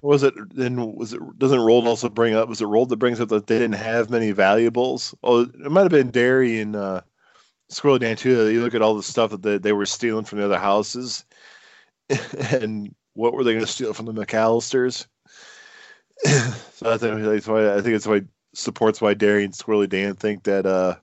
Was 0.02 0.24
it 0.24 0.34
then? 0.56 0.96
Was 0.96 1.14
it 1.14 1.20
doesn't 1.38 1.60
Roald 1.60 1.86
also 1.86 2.10
bring 2.10 2.34
up? 2.34 2.50
Was 2.50 2.62
it 2.62 2.68
Roald 2.68 2.90
that 2.90 2.98
brings 2.98 3.22
up 3.22 3.30
that 3.30 3.46
they 3.46 3.60
didn't 3.60 3.76
have 3.76 4.10
many 4.10 4.32
valuables? 4.32 5.14
Oh, 5.22 5.42
it 5.42 5.72
might 5.72 5.84
have 5.84 5.92
been 5.92 6.10
Derry 6.10 6.60
and 6.60 6.76
uh, 6.76 7.02
Squirrel 7.70 8.00
Dan 8.00 8.16
too. 8.16 8.50
You 8.50 8.64
look 8.64 8.74
at 8.74 8.82
all 8.82 8.96
the 8.96 9.04
stuff 9.04 9.30
that 9.30 9.44
they, 9.44 9.60
they 9.60 9.74
were 9.74 9.86
stealing 9.86 10.26
from 10.26 10.40
the 10.40 10.46
other 10.46 10.58
houses, 10.58 11.26
and 12.50 12.96
what 13.14 13.34
were 13.34 13.44
they 13.44 13.54
going 13.54 13.64
to 13.64 13.72
steal 13.72 13.94
from 13.94 14.08
the 14.08 14.14
McCallisters? 14.14 15.06
so 16.26 16.92
I 16.92 16.98
think 16.98 17.22
that's 17.22 17.48
why 17.48 17.76
I 17.76 17.82
think 17.82 17.96
it's 17.96 18.08
why 18.08 18.22
supports 18.56 19.02
why 19.02 19.14
Derry 19.14 19.44
and 19.44 19.54
Squirrely 19.54 19.90
Dan 19.90 20.16
think 20.16 20.44
that 20.44 20.66
uh, 20.66 20.96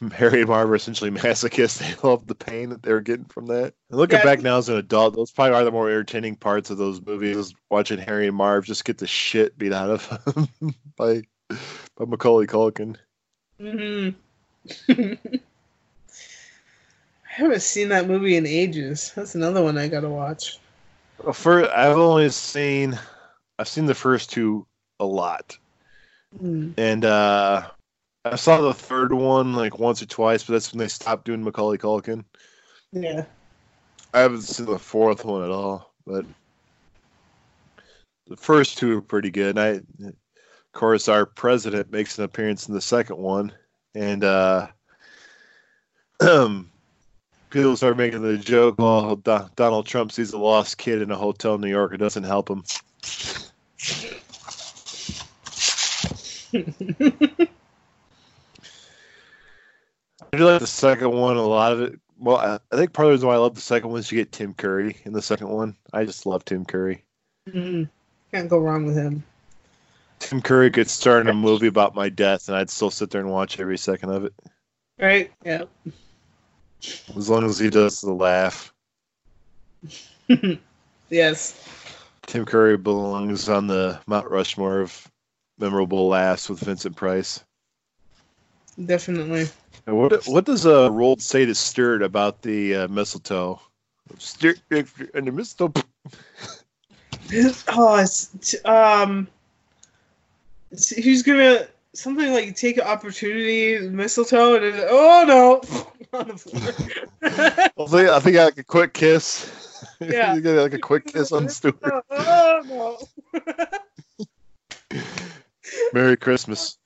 Harry 0.12 0.40
and 0.40 0.48
Marv 0.48 0.70
are 0.70 0.74
essentially 0.74 1.10
masochists. 1.10 1.78
They 1.78 1.94
love 2.08 2.26
the 2.26 2.34
pain 2.34 2.70
that 2.70 2.82
they're 2.82 3.00
getting 3.00 3.24
from 3.26 3.46
that. 3.46 3.74
And 3.90 3.98
looking 3.98 4.18
Yeah. 4.18 4.24
back 4.24 4.42
now 4.42 4.58
as 4.58 4.68
an 4.68 4.76
adult, 4.76 5.14
those 5.16 5.30
probably 5.30 5.54
are 5.56 5.64
the 5.64 5.70
more 5.70 5.88
entertaining 5.88 6.36
parts 6.36 6.70
of 6.70 6.78
those 6.78 7.00
movies. 7.04 7.36
is 7.36 7.54
Watching 7.70 7.98
Harry 7.98 8.26
and 8.28 8.36
Marv 8.36 8.64
just 8.64 8.84
get 8.84 8.98
the 8.98 9.06
shit 9.06 9.56
beat 9.58 9.72
out 9.72 9.90
of 9.90 10.48
them 10.60 10.74
by 10.96 11.22
by 11.96 12.04
Macaulay 12.04 12.46
Culkin. 12.46 12.96
hmm 13.58 14.10
I 14.88 15.18
haven't 17.24 17.62
seen 17.62 17.88
that 17.90 18.08
movie 18.08 18.36
in 18.36 18.46
ages. 18.46 19.12
That's 19.14 19.34
another 19.34 19.62
one 19.62 19.78
I 19.78 19.88
gotta 19.88 20.08
watch. 20.08 20.58
For 21.32 21.70
I've 21.70 21.96
only 21.96 22.28
seen 22.30 22.98
I've 23.58 23.68
seen 23.68 23.86
the 23.86 23.94
first 23.94 24.30
two 24.30 24.66
a 24.98 25.04
lot, 25.04 25.56
Mm. 26.38 26.74
and 26.78 27.04
uh 27.04 27.68
I 28.24 28.36
saw 28.36 28.60
the 28.60 28.74
third 28.74 29.12
one 29.12 29.54
like 29.54 29.78
once 29.78 30.02
or 30.02 30.06
twice, 30.06 30.44
but 30.44 30.52
that's 30.52 30.72
when 30.72 30.78
they 30.78 30.88
stopped 30.88 31.24
doing 31.24 31.42
Macaulay 31.42 31.78
Culkin. 31.78 32.24
Yeah. 32.92 33.24
I 34.12 34.20
haven't 34.20 34.42
seen 34.42 34.66
the 34.66 34.78
fourth 34.78 35.24
one 35.24 35.42
at 35.42 35.50
all, 35.50 35.94
but 36.06 36.26
the 38.26 38.36
first 38.36 38.76
two 38.76 38.98
are 38.98 39.02
pretty 39.02 39.30
good. 39.30 39.56
And 39.56 39.60
I, 39.60 39.68
of 40.06 40.14
course, 40.72 41.08
our 41.08 41.24
president 41.24 41.90
makes 41.90 42.18
an 42.18 42.24
appearance 42.24 42.68
in 42.68 42.74
the 42.74 42.80
second 42.80 43.16
one, 43.16 43.52
and 43.94 44.22
uh, 44.22 44.68
people 46.20 47.76
start 47.76 47.96
making 47.96 48.22
the 48.22 48.36
joke, 48.36 48.76
"Well, 48.78 49.16
Donald 49.16 49.86
Trump 49.86 50.12
sees 50.12 50.32
a 50.32 50.38
lost 50.38 50.76
kid 50.76 51.00
in 51.00 51.10
a 51.10 51.16
hotel 51.16 51.54
in 51.54 51.62
New 51.62 51.68
York. 51.68 51.94
It 51.94 51.98
doesn't 51.98 52.24
help 52.24 52.50
him." 52.50 52.64
I 56.52 56.66
do 60.32 60.44
like 60.44 60.60
the 60.60 60.66
second 60.66 61.10
one. 61.12 61.36
A 61.36 61.42
lot 61.42 61.72
of 61.72 61.80
it. 61.80 62.00
Well, 62.18 62.36
I, 62.36 62.76
think 62.76 62.92
part 62.92 63.06
of 63.06 63.10
the 63.10 63.14
reason 63.14 63.28
why 63.28 63.34
I 63.34 63.38
love 63.38 63.54
the 63.54 63.60
second 63.60 63.90
one 63.90 63.98
is 64.00 64.12
you 64.12 64.18
get 64.18 64.30
Tim 64.32 64.52
Curry 64.54 64.96
in 65.04 65.12
the 65.12 65.22
second 65.22 65.48
one. 65.48 65.74
I 65.92 66.04
just 66.04 66.26
love 66.26 66.44
Tim 66.44 66.64
Curry. 66.66 67.02
Mhm. 67.48 67.88
Can't 68.30 68.48
go 68.50 68.58
wrong 68.58 68.84
with 68.84 68.94
him. 68.96 69.24
Tim 70.18 70.42
Curry 70.42 70.70
could 70.70 70.88
star 70.90 71.20
in 71.20 71.28
a 71.28 71.32
movie 71.34 71.66
about 71.66 71.94
my 71.94 72.10
death, 72.10 72.48
and 72.48 72.56
I'd 72.56 72.68
still 72.68 72.90
sit 72.90 73.08
there 73.10 73.22
and 73.22 73.30
watch 73.30 73.58
every 73.58 73.78
second 73.78 74.10
of 74.10 74.24
it, 74.26 74.34
Right? 75.00 75.32
Yeah. 75.44 75.64
as 77.16 77.30
long 77.30 77.44
as 77.46 77.58
he 77.58 77.70
does 77.70 78.02
the 78.02 78.12
laugh. 78.12 78.72
yes. 81.08 81.66
Tim 82.26 82.44
Curry 82.44 82.76
belongs 82.76 83.48
on 83.48 83.66
the 83.66 83.98
Mount 84.06 84.30
Rushmore 84.30 84.80
of 84.80 85.09
memorable 85.60 86.08
laughs 86.08 86.48
with 86.48 86.60
Vincent 86.60 86.96
Price. 86.96 87.44
Definitely. 88.84 89.48
And 89.86 89.96
what 89.96 90.26
what 90.26 90.44
does 90.44 90.66
uh, 90.66 90.90
Roald 90.90 91.20
say 91.20 91.44
to 91.44 91.54
Sturt 91.54 92.02
about 92.02 92.42
the 92.42 92.74
uh, 92.74 92.88
mistletoe? 92.88 93.60
Sturt 94.18 94.60
and 94.70 95.26
the 95.26 95.32
mistletoe. 95.32 95.72
Oh, 97.68 97.96
it's 97.96 98.56
um, 98.64 99.28
it's, 100.72 100.90
he's 100.90 101.22
gonna 101.22 101.68
something 101.94 102.32
like 102.32 102.56
take 102.56 102.76
an 102.76 102.82
opportunity, 102.82 103.88
mistletoe, 103.88 104.56
and 104.56 104.64
it's, 104.64 104.78
oh 104.90 105.24
no, 105.28 105.60
on 106.18 106.26
the 106.26 106.36
floor. 106.36 106.72
I 107.22 107.88
think 107.88 108.08
I 108.08 108.20
think 108.20 108.36
like 108.36 108.58
a 108.58 108.64
quick 108.64 108.94
kiss. 108.94 109.86
Yeah. 110.00 110.34
you 110.34 110.40
get 110.40 110.56
like 110.56 110.74
a 110.74 110.78
quick 110.78 111.06
kiss 111.06 111.30
on 111.30 111.48
Stewart. 111.48 112.04
oh 112.10 112.60
no. 112.64 113.42
Merry 115.92 116.16
Christmas. 116.16 116.78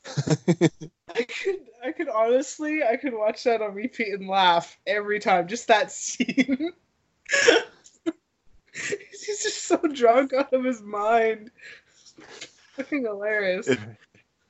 I 1.15 1.23
could, 1.23 1.61
I 1.85 1.93
could 1.93 2.09
honestly, 2.09 2.83
I 2.83 2.97
could 2.97 3.15
watch 3.15 3.45
that 3.45 3.63
on 3.63 3.75
repeat 3.75 4.09
and 4.09 4.29
laugh 4.29 4.79
every 4.87 5.21
time. 5.21 5.49
Just 5.49 5.69
that 5.69 5.93
scene. 5.93 6.73
He's 8.73 9.43
just 9.43 9.65
so 9.65 9.77
drunk 9.79 10.33
out 10.33 10.53
of 10.53 10.65
his 10.65 10.83
mind. 10.83 11.51
Fucking 12.77 13.03
hilarious. 13.03 13.69
It, 13.69 13.79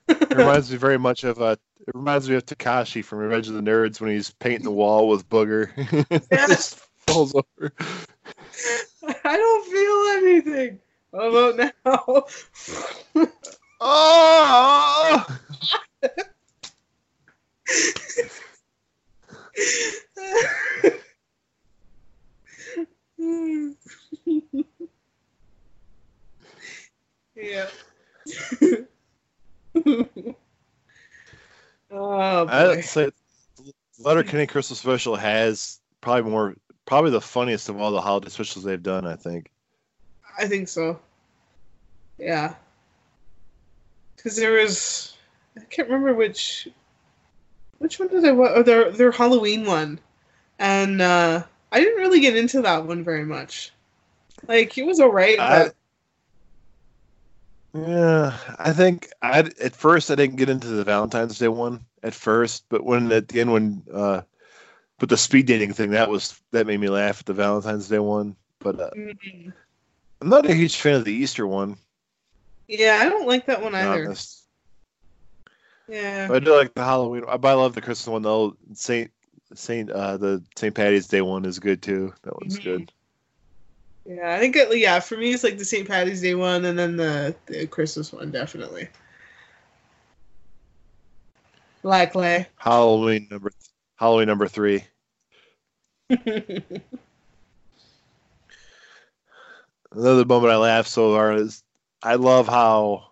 it 0.09 0.35
reminds 0.37 0.71
me 0.71 0.77
very 0.77 0.99
much 0.99 1.25
of 1.25 1.41
uh, 1.41 1.57
it 1.87 1.95
reminds 1.95 2.29
me 2.29 2.37
of 2.37 2.47
Takashi 2.47 3.05
from 3.05 3.19
Revenge 3.19 3.49
of 3.49 3.55
the 3.55 3.61
Nerds 3.61 4.01
when 4.01 4.11
he's 4.11 4.31
painting 4.31 4.65
the 4.65 4.71
wall 4.71 5.09
with 5.09 5.29
booger. 5.29 5.71
Yeah. 6.31 6.47
Just 6.47 6.81
falls 7.07 7.35
over. 7.35 7.73
I 9.25 9.37
don't 9.37 9.67
feel 9.67 10.29
anything. 10.29 10.79
What 11.11 11.55
about 11.55 11.75
now? 13.15 13.27
Oh! 13.81 15.27
yeah. 27.37 27.67
oh. 31.91 32.47
I'd 32.49 32.85
say 32.85 33.11
Letterkenny 33.99 34.47
Christmas 34.47 34.79
Special 34.79 35.17
has 35.17 35.81
probably 36.01 36.31
more, 36.31 36.55
probably 36.87 37.11
the 37.11 37.21
funniest 37.21 37.69
of 37.69 37.81
all 37.81 37.91
the 37.91 38.01
holiday 38.01 38.29
specials 38.29 38.65
they've 38.65 38.83
done. 38.83 39.07
I 39.07 39.17
think. 39.17 39.51
I 40.39 40.47
think 40.47 40.69
so. 40.69 40.99
Yeah. 42.19 42.55
Because 44.25 44.39
there 44.39 44.53
was, 44.53 45.15
I 45.55 45.61
can't 45.69 45.87
remember 45.89 46.15
which, 46.15 46.67
which 47.77 47.99
one 48.01 48.09
did 48.09 48.25
I 48.25 48.33
watch? 48.33 48.53
Oh, 48.55 48.63
their 48.63 48.91
their 48.91 49.13
Halloween 49.13 49.67
one, 49.67 50.01
and 50.59 51.03
uh, 51.03 51.43
I 51.71 51.79
didn't 51.79 51.99
really 52.01 52.21
get 52.21 52.35
into 52.35 52.63
that 52.63 52.87
one 52.87 53.05
very 53.05 53.27
much. 53.27 53.71
Like 54.49 54.79
it 54.79 54.87
was 54.87 54.99
alright, 54.99 55.37
but 55.37 55.75
Yeah, 57.75 58.37
I 58.59 58.73
think 58.73 59.09
I 59.21 59.41
at 59.41 59.75
first 59.75 60.11
I 60.11 60.15
didn't 60.15 60.37
get 60.37 60.49
into 60.49 60.69
the 60.69 60.85
Valentine's 60.85 61.39
Day 61.39 61.49
one 61.49 61.85
at 62.03 62.15
first, 62.15 62.65
but 62.69 62.85
when 62.85 63.11
at 63.11 63.29
the 63.29 63.41
end 63.41 63.53
when 63.53 63.83
uh, 63.93 64.23
but 64.99 65.09
the 65.09 65.17
speed 65.17 65.47
dating 65.47 65.73
thing 65.73 65.91
that 65.91 66.09
was 66.09 66.41
that 66.53 66.67
made 66.67 66.81
me 66.81 66.89
laugh 66.89 67.21
at 67.21 67.27
the 67.27 67.35
Valentine's 67.35 67.89
Day 67.89 67.99
one. 67.99 68.37
But 68.61 68.81
uh, 68.81 68.91
mm, 68.97 69.53
I'm 70.21 70.29
not 70.29 70.49
a 70.49 70.55
huge 70.55 70.77
fan 70.77 70.95
of 70.95 71.05
the 71.05 71.13
Easter 71.13 71.47
one. 71.47 71.77
Yeah, 72.69 72.99
I 73.01 73.09
don't 73.09 73.27
like 73.27 73.47
that 73.47 73.63
one 73.63 73.75
either. 73.75 74.05
honest. 74.05 74.43
Yeah, 75.89 76.29
But 76.29 76.37
I 76.37 76.45
do 76.45 76.57
like 76.57 76.75
the 76.75 76.85
Halloween. 76.85 77.25
I, 77.29 77.37
but 77.37 77.49
I 77.49 77.55
love 77.55 77.75
the 77.75 77.83
Christmas 77.83 78.09
one 78.13 78.23
though. 78.23 78.57
Saint 78.73 79.11
Saint 79.55 79.91
uh, 79.91 80.17
the 80.17 80.43
Saint 80.57 80.75
Patty's 80.75 81.07
Day 81.07 81.21
one 81.21 81.45
is 81.45 81.59
good 81.59 81.83
too. 81.83 82.13
That 82.23 82.41
one's 82.41 82.59
Mhm. 82.59 82.65
good. 82.65 82.93
yeah, 84.07 84.35
I 84.35 84.39
think 84.39 84.57
it, 84.57 84.77
yeah 84.79 85.01
for 85.01 85.17
me 85.17 85.33
it's 85.33 85.45
like 85.45 85.59
the 85.59 85.65
St. 85.65 85.87
Patty's 85.89 86.23
Day 86.23 86.35
one, 86.35 86.65
and 86.65 86.79
then 86.79 86.97
the 86.97 87.35
the 87.47 87.67
Christmas 87.67 88.13
one 88.13 88.31
definitely. 88.31 88.89
Likely. 91.83 92.47
Halloween 92.57 93.29
number 93.31 93.51
Halloween 93.97 94.29
number 94.29 94.49
three. 94.49 94.85
Another 99.93 100.25
moment 100.25 100.53
I 100.53 100.57
laughed 100.57 100.89
so 100.89 101.13
hard 101.15 101.39
is 101.41 101.63
I 102.05 102.17
love 102.17 102.47
how 102.47 103.07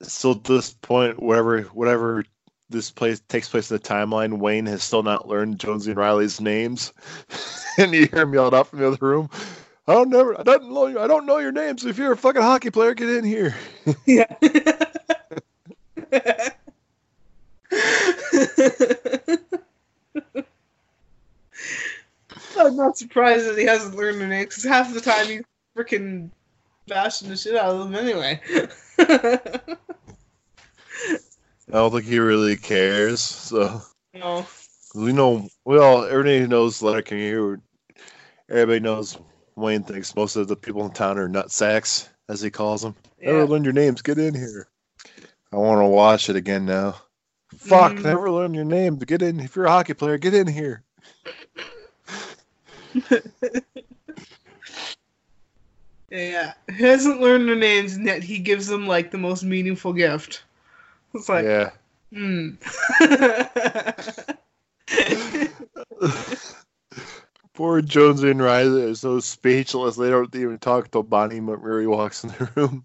still 0.00 0.32
at 0.32 0.44
this 0.44 0.72
point, 0.72 1.22
whatever 1.22 1.60
whatever 1.62 2.24
this 2.70 2.90
place 2.90 3.20
takes 3.28 3.48
place 3.48 3.70
in 3.70 3.76
the 3.76 3.82
timeline, 3.82 4.38
Wayne 4.38 4.66
has 4.66 4.82
still 4.82 5.02
not 5.02 5.28
learned 5.28 5.60
Jonesy 5.60 5.90
and 5.90 5.98
Reilly's 5.98 6.40
names. 6.40 6.94
and 7.78 7.92
you 7.92 8.06
hear 8.06 8.22
him 8.22 8.32
yell 8.32 8.48
it 8.48 8.54
out 8.54 8.68
from 8.68 8.78
the 8.78 8.88
other 8.88 8.96
room. 9.00 9.28
I 9.86 9.92
don't 9.92 10.08
never 10.08 10.40
I 10.40 10.42
don't 10.42 10.72
know 10.72 10.98
I 10.98 11.06
don't 11.06 11.26
know 11.26 11.38
your 11.38 11.52
names. 11.52 11.84
If 11.84 11.98
you're 11.98 12.12
a 12.12 12.16
fucking 12.16 12.40
hockey 12.40 12.70
player, 12.70 12.94
get 12.94 13.10
in 13.10 13.24
here. 13.24 13.54
Yeah. 14.06 14.24
I'm 22.58 22.76
not 22.76 22.98
surprised 22.98 23.46
that 23.46 23.58
he 23.58 23.64
hasn't 23.64 23.94
learned 23.94 24.20
the 24.20 24.26
name 24.26 24.44
because 24.44 24.64
half 24.64 24.92
the 24.92 25.00
time 25.00 25.26
he's 25.26 25.42
freaking 25.76 26.30
bashing 26.88 27.28
the 27.28 27.36
shit 27.36 27.56
out 27.56 27.76
of 27.76 27.78
them 27.78 27.94
anyway. 27.94 28.40
I 28.98 29.60
don't 31.72 31.92
think 31.92 32.04
he 32.04 32.18
really 32.18 32.56
cares. 32.56 33.20
So 33.20 33.80
no. 34.14 34.46
we 34.94 35.12
know 35.12 35.48
we 35.64 35.78
all 35.78 36.04
everybody 36.04 36.46
knows 36.46 36.82
Letterkenny 36.82 37.22
here 37.22 37.60
everybody 38.48 38.80
knows 38.80 39.18
Wayne 39.56 39.82
thinks 39.82 40.14
most 40.16 40.36
of 40.36 40.48
the 40.48 40.56
people 40.56 40.84
in 40.84 40.92
town 40.92 41.18
are 41.18 41.28
nut 41.28 41.50
sacks, 41.50 42.08
as 42.28 42.40
he 42.40 42.50
calls 42.50 42.82
them. 42.82 42.94
Never 43.20 43.46
learn 43.46 43.64
your 43.64 43.72
names, 43.72 44.02
get 44.02 44.18
in 44.18 44.34
here. 44.34 44.68
I 45.52 45.56
want 45.56 45.80
to 45.80 45.86
watch 45.86 46.28
it 46.28 46.36
again 46.36 46.66
now. 46.66 46.96
Fuck, 47.56 47.92
Mm. 47.92 48.04
never 48.04 48.30
learn 48.30 48.54
your 48.54 48.64
name. 48.64 48.96
Get 48.96 49.22
in 49.22 49.40
if 49.40 49.56
you're 49.56 49.64
a 49.64 49.70
hockey 49.70 49.94
player, 49.94 50.18
get 50.18 50.34
in 50.34 50.46
here. 50.46 50.82
Yeah. 56.10 56.54
He 56.74 56.84
hasn't 56.84 57.20
learned 57.20 57.48
their 57.48 57.56
names 57.56 57.94
and 57.94 58.06
yet 58.06 58.22
he 58.22 58.38
gives 58.38 58.66
them 58.66 58.86
like 58.86 59.10
the 59.10 59.18
most 59.18 59.42
meaningful 59.42 59.92
gift. 59.92 60.44
It's 61.14 61.28
like, 61.28 61.44
yeah. 61.44 61.70
Hmm. 62.12 62.50
Poor 67.54 67.82
Jonesy 67.82 68.30
and 68.30 68.40
Reilly 68.40 68.84
are 68.84 68.94
so 68.94 69.20
speechless. 69.20 69.96
They 69.96 70.10
don't 70.10 70.34
even 70.34 70.58
talk 70.58 70.86
until 70.86 71.02
Bonnie 71.02 71.40
McMurray 71.40 71.88
walks 71.88 72.24
in 72.24 72.30
the 72.30 72.50
room. 72.54 72.84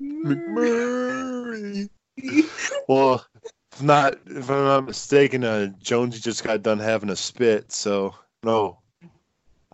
McMurray. 0.00 1.88
Well, 2.88 3.24
if 3.72 3.82
not 3.82 4.14
if 4.26 4.50
I'm 4.50 4.64
not 4.64 4.86
mistaken, 4.86 5.44
uh, 5.44 5.68
Jonesy 5.80 6.20
just 6.20 6.42
got 6.42 6.62
done 6.62 6.80
having 6.80 7.10
a 7.10 7.16
spit. 7.16 7.70
So 7.70 8.14
no, 8.42 8.78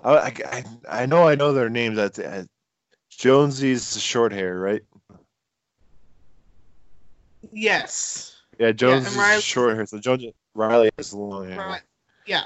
I 0.04 0.32
I, 0.44 0.64
I- 0.88 1.06
know 1.06 1.26
I 1.26 1.34
know 1.34 1.52
their 1.52 1.70
names. 1.70 1.96
That's 1.96 2.18
uh, 2.18 2.44
Jonesy's 3.10 4.00
short 4.00 4.32
hair, 4.32 4.58
right? 4.58 4.82
yes. 7.52 8.36
Yeah, 8.58 8.72
Jonesy's 8.72 9.16
Reilly- 9.16 9.40
short 9.42 9.74
hair. 9.76 9.86
So 9.86 9.98
Jonesy 9.98 10.34
Reilly 10.54 10.90
has 10.96 11.12
long 11.12 11.48
hair. 11.48 11.58
Right. 11.58 11.82
Yeah. 12.26 12.44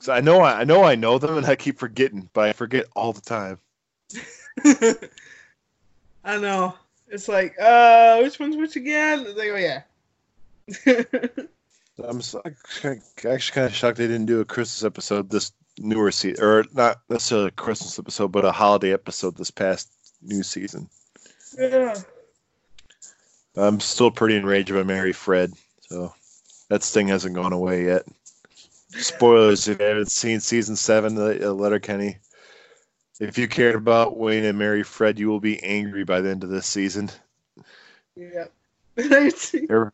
So 0.00 0.12
I 0.12 0.20
know 0.20 0.40
I, 0.40 0.60
I 0.60 0.64
know 0.64 0.84
I 0.84 0.94
know 0.94 1.18
them, 1.18 1.36
and 1.36 1.46
I 1.46 1.56
keep 1.56 1.78
forgetting, 1.78 2.28
but 2.32 2.48
I 2.48 2.52
forget 2.52 2.86
all 2.96 3.12
the 3.12 3.20
time. 3.20 3.58
I 6.24 6.38
know. 6.38 6.74
It's 7.08 7.28
like, 7.28 7.54
uh, 7.60 8.20
which 8.20 8.38
one's 8.38 8.56
which 8.56 8.76
again? 8.76 9.24
It's 9.26 9.36
like, 9.38 9.48
oh 9.50 9.56
yeah. 9.56 9.82
I'm 12.04 12.22
so, 12.22 12.40
actually 12.44 13.00
kind 13.18 13.66
of 13.66 13.74
shocked 13.74 13.98
they 13.98 14.06
didn't 14.06 14.26
do 14.26 14.40
a 14.40 14.44
Christmas 14.44 14.84
episode 14.84 15.28
this 15.28 15.52
newer 15.80 16.12
season, 16.12 16.44
or 16.44 16.64
not 16.72 17.00
necessarily 17.08 17.48
a 17.48 17.52
Christmas 17.52 17.98
episode, 17.98 18.30
but 18.30 18.44
a 18.44 18.52
holiday 18.52 18.92
episode 18.92 19.36
this 19.36 19.50
past 19.50 19.90
new 20.22 20.42
season. 20.42 20.88
yeah. 21.58 21.94
I'm 23.56 23.80
still 23.80 24.10
pretty 24.10 24.36
enraged 24.36 24.72
by 24.72 24.84
Mary 24.84 25.12
Fred, 25.12 25.52
so 25.80 26.14
that 26.68 26.84
sting 26.84 27.08
hasn't 27.08 27.34
gone 27.34 27.52
away 27.52 27.86
yet. 27.86 28.04
Spoilers 28.90 29.66
if 29.66 29.80
you 29.80 29.84
haven't 29.84 30.10
seen 30.10 30.40
season 30.40 30.76
seven 30.76 31.16
of 31.16 31.42
uh, 31.42 31.52
Letterkenny. 31.52 32.18
If 33.18 33.38
you 33.38 33.48
cared 33.48 33.74
about 33.74 34.16
Wayne 34.16 34.44
and 34.44 34.58
Mary 34.58 34.82
Fred, 34.82 35.18
you 35.18 35.28
will 35.28 35.40
be 35.40 35.62
angry 35.62 36.04
by 36.04 36.20
the 36.20 36.30
end 36.30 36.44
of 36.44 36.50
this 36.50 36.66
season. 36.66 37.10
Yeah. 38.16 38.46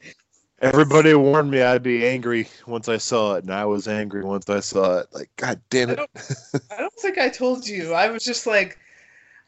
Every- 0.61 0.81
Everybody 0.83 1.15
warned 1.15 1.51
me 1.51 1.61
I'd 1.63 1.83
be 1.83 2.07
angry 2.07 2.49
once 2.67 2.89
I 2.89 2.97
saw 2.97 3.35
it, 3.35 3.45
and 3.45 3.53
I 3.53 3.67
was 3.67 3.87
angry 3.89 4.25
once 4.25 4.49
I 4.49 4.61
saw 4.61 4.99
it. 5.01 5.09
Like, 5.13 5.31
God 5.37 5.61
damn 5.69 5.91
it! 5.91 5.99
I 6.71 6.79
don't 6.79 6.93
think 6.95 7.19
I 7.19 7.29
told 7.29 7.67
you. 7.69 7.93
I 7.93 8.09
was 8.09 8.25
just 8.25 8.47
like, 8.47 8.79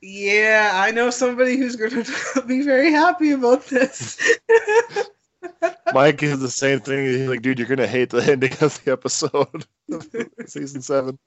yeah, 0.03 0.73
I 0.75 0.91
know 0.91 1.09
somebody 1.11 1.57
who's 1.57 1.77
going 1.77 1.91
to 2.05 2.43
be 2.47 2.63
very 2.63 2.93
happy 2.93 3.31
about 3.31 3.65
this. 3.67 4.19
Mike 5.95 6.23
is 6.23 6.41
the 6.41 6.51
same 6.51 6.81
thing. 6.81 7.07
He's 7.07 7.29
like, 7.29 7.41
dude, 7.43 7.59
you're 7.59 7.69
gonna 7.69 7.87
hate 7.87 8.11
the 8.11 8.23
ending 8.23 8.53
of 8.61 8.85
the 8.85 8.93
episode, 8.93 9.65
season 10.47 10.83
seven. 10.83 11.19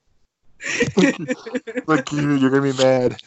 like, 1.88 2.12
you, 2.12 2.36
you're 2.36 2.52
gonna 2.52 2.72
be 2.72 2.78
mad. 2.78 3.20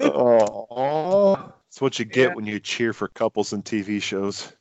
Oh, 0.00 1.52
what 1.80 1.98
you 1.98 2.04
get 2.04 2.30
Yeah. 2.30 2.34
when 2.34 2.46
you 2.46 2.60
cheer 2.60 2.92
for 2.92 3.08
couples 3.08 3.52
in 3.52 3.62
TV 3.62 4.00
shows. 4.00 4.52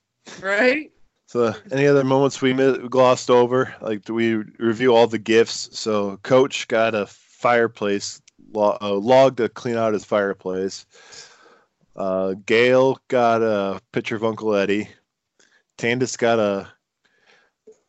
right? 0.42 0.92
So, 1.28 1.54
any 1.72 1.86
other 1.86 2.04
moments 2.04 2.42
we 2.42 2.54
glossed 2.54 3.30
over? 3.30 3.74
Like, 3.82 4.04
do 4.04 4.14
we 4.14 4.34
review 4.58 4.96
all 4.96 5.06
the 5.08 5.20
gifts? 5.20 5.70
So, 5.78 6.18
Coach 6.18 6.68
got 6.68 6.96
a 6.96 7.06
fireplace 7.06 8.22
a 8.56 8.94
log 8.94 9.38
to 9.38 9.50
clean 9.50 9.76
out 9.76 9.94
his 9.94 10.06
fireplace. 10.06 10.86
Uh, 11.96 12.36
Gail 12.46 13.00
got 13.08 13.42
a 13.42 13.82
picture 13.92 14.16
of 14.16 14.24
Uncle 14.24 14.56
Eddie. 14.56 14.90
Tanis 15.78 16.18
got 16.18 16.40
a, 16.40 16.68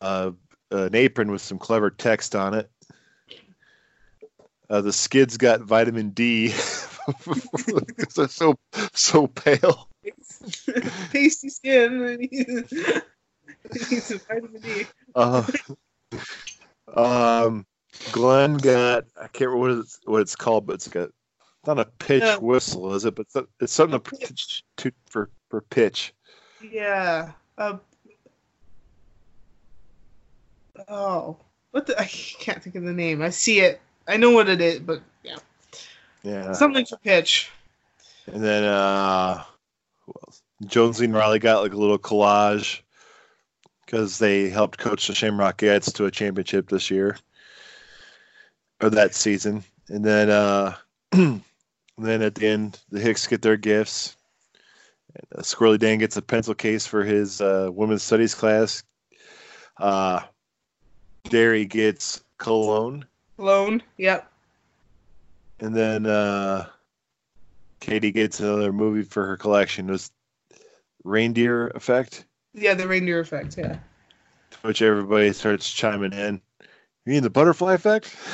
a 0.01 0.33
an 0.71 0.95
apron 0.95 1.31
with 1.31 1.41
some 1.41 1.57
clever 1.59 1.89
text 1.89 2.35
on 2.35 2.53
it. 2.53 2.69
Uh, 4.69 4.81
the 4.81 4.93
skids 4.93 5.37
got 5.37 5.61
vitamin 5.61 6.11
D 6.11 6.53
they're 8.15 8.27
so 8.27 8.57
so 8.93 9.27
pale. 9.27 9.87
Pasty 11.11 11.49
skin. 11.49 12.01
and 12.03 12.27
he's- 12.29 13.01
He's 13.89 14.11
a 14.11 14.17
vitamin 14.17 14.61
D. 14.61 14.85
Uh, 15.13 15.45
um, 16.95 17.65
Glenn 18.11 18.57
got 18.57 19.05
I 19.17 19.27
can't 19.27 19.49
remember 19.51 19.57
what 19.57 19.71
it's, 19.71 19.99
what 20.05 20.21
it's 20.21 20.35
called, 20.35 20.65
but 20.65 20.73
it's 20.75 20.87
a 20.95 21.09
not 21.67 21.77
a 21.79 21.85
pitch 21.85 22.23
Yeah. 22.23 22.37
whistle, 22.37 22.93
is 22.95 23.05
it? 23.05 23.15
But 23.15 23.27
it's- 23.35 23.45
it's 23.59 23.73
something 23.73 23.99
to, 23.99 24.17
pitch- 24.17 24.63
to 24.77 24.91
for 25.09 25.29
for 25.49 25.61
pitch. 25.61 26.13
Yeah. 26.71 27.31
Uh, 27.57 27.77
oh, 30.87 31.37
what 31.71 31.85
the? 31.85 31.99
I 31.99 32.05
can't 32.05 32.61
think 32.63 32.75
of 32.75 32.83
the 32.83 32.93
name. 32.93 33.21
I 33.21 33.29
see 33.29 33.59
it. 33.59 33.79
I 34.07 34.17
know 34.17 34.31
what 34.31 34.49
it 34.49 34.61
is, 34.61 34.79
but 34.79 35.01
yeah, 36.23 36.53
something 36.53 36.85
to 36.85 36.97
pitch. 36.97 37.49
and 38.27 38.43
then 38.43 38.63
uh, 38.63 39.43
who 40.05 40.13
else? 40.25 40.41
Jonesy 40.65 41.05
and 41.05 41.15
Reilly 41.15 41.39
got 41.39 41.63
like 41.63 41.73
a 41.73 41.77
little 41.77 41.97
collage 41.97 42.81
because 43.85 44.19
they 44.19 44.49
helped 44.49 44.77
coach 44.77 45.07
the 45.07 45.15
Shamrock 45.15 45.57
Cats 45.57 45.91
to 45.93 46.05
a 46.05 46.11
championship 46.11 46.69
this 46.69 46.91
year 46.91 47.17
or 48.81 48.89
that 48.89 49.15
season, 49.15 49.63
and 49.89 50.03
then 50.05 50.29
uh, 50.29 50.75
and 51.11 51.41
then 51.97 52.21
at 52.21 52.35
the 52.35 52.47
end 52.47 52.79
the 52.89 52.99
Hicks 52.99 53.27
get 53.27 53.41
their 53.41 53.57
gifts. 53.57 54.15
And, 55.15 55.39
uh, 55.39 55.41
Squirrely 55.41 55.79
Dan 55.79 55.97
gets 55.97 56.15
a 56.17 56.21
pencil 56.21 56.53
case 56.53 56.85
for 56.87 57.03
his 57.03 57.41
uh, 57.41 57.69
women's 57.71 58.03
studies 58.03 58.33
class. 58.35 58.83
Uh, 59.77 60.21
Derry 61.29 61.65
gets 61.65 62.23
cologne, 62.37 63.05
Alone. 63.37 63.81
Yep. 63.97 64.30
And 65.61 65.75
then 65.75 66.07
uh, 66.07 66.65
Katy 67.79 68.11
gets 68.11 68.39
another 68.39 68.73
movie 68.73 69.03
for 69.03 69.25
her 69.27 69.37
collection. 69.37 69.89
It 69.89 69.91
was 69.91 70.11
Reindeer 71.03 71.67
Effect, 71.69 72.25
Yeah, 72.53 72.73
the 72.73 72.87
reindeer 72.87 73.19
effect. 73.19 73.57
Yeah. 73.57 73.77
to 74.51 74.57
which 74.63 74.81
everybody 74.81 75.31
starts 75.33 75.71
chiming 75.71 76.13
in. 76.13 76.41
You 77.05 77.13
mean 77.13 77.23
the 77.23 77.29
butterfly 77.29 77.73
effect? 77.75 78.15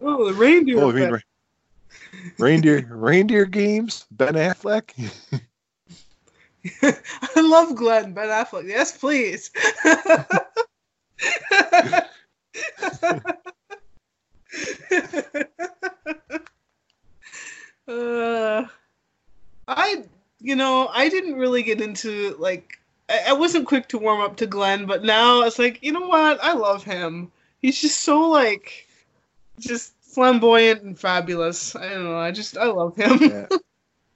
Oh, 0.00 0.26
the 0.26 0.34
reindeer 0.34 0.80
oh, 0.80 0.90
you 0.90 1.08
mean 1.08 1.20
reindeer 2.38 2.86
reindeer 2.90 3.44
games? 3.46 4.06
Ben 4.10 4.34
Affleck? 4.34 4.90
I 6.82 7.40
love 7.40 7.74
Glenn 7.76 8.12
Ben 8.12 8.28
Affleck. 8.28 8.68
Yes, 8.68 8.96
please. 8.96 9.50
uh, 17.88 18.64
I, 19.68 20.04
you 20.40 20.56
know, 20.56 20.88
I 20.92 21.08
didn't 21.08 21.36
really 21.36 21.62
get 21.62 21.80
into 21.80 22.36
like. 22.38 22.78
I, 23.08 23.26
I 23.28 23.32
wasn't 23.34 23.66
quick 23.66 23.88
to 23.88 23.98
warm 23.98 24.20
up 24.20 24.36
to 24.36 24.46
Glenn, 24.46 24.86
but 24.86 25.04
now 25.04 25.42
it's 25.42 25.58
like, 25.58 25.82
you 25.82 25.92
know 25.92 26.06
what? 26.06 26.42
I 26.42 26.54
love 26.54 26.84
him. 26.84 27.30
He's 27.60 27.80
just 27.80 28.00
so 28.00 28.28
like, 28.30 28.86
just 29.58 29.94
flamboyant 30.00 30.82
and 30.82 30.98
fabulous. 30.98 31.74
I 31.76 31.88
don't 31.90 32.04
know. 32.04 32.16
I 32.16 32.30
just 32.30 32.56
I 32.56 32.66
love 32.66 32.96
him. 32.96 33.18
yeah. 33.20 33.46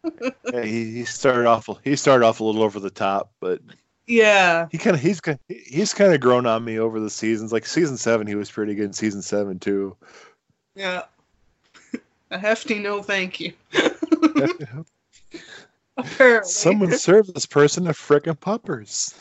yeah, 0.53 0.63
he, 0.65 0.93
he 0.93 1.05
started 1.05 1.47
off 1.47 1.69
he 1.85 1.97
started 1.97 2.25
off 2.25 2.41
a 2.41 2.45
little 2.45 2.63
over 2.63 2.81
the 2.81 2.91
top, 2.91 3.33
but 3.41 3.61
yeah. 4.07 4.69
he 4.71 4.79
kind 4.79 4.97
of 4.97 5.03
he's 5.03 5.21
kind 5.21 5.39
he's 5.49 5.93
kind 5.93 6.15
of 6.15 6.21
grown 6.21 6.47
on 6.47 6.65
me 6.65 6.79
over 6.79 7.01
the 7.01 7.11
seasons. 7.11 7.53
Like 7.53 7.67
season 7.67 7.97
seven, 7.97 8.27
he 8.27 8.35
was 8.35 8.51
pretty 8.51 8.75
good. 8.75 8.87
in 8.87 8.93
Season 8.93 9.23
seven 9.23 9.59
too. 9.59 9.97
Yeah. 10.75 11.03
A 12.31 12.39
hefty 12.39 12.79
no 12.79 13.03
thank 13.03 13.41
you. 13.41 13.53
Apparently. 15.97 16.49
Someone 16.49 16.99
serve 16.99 17.33
this 17.33 17.47
person 17.47 17.89
a 17.89 17.93
frickin' 17.93 18.39
puppers. 18.39 19.15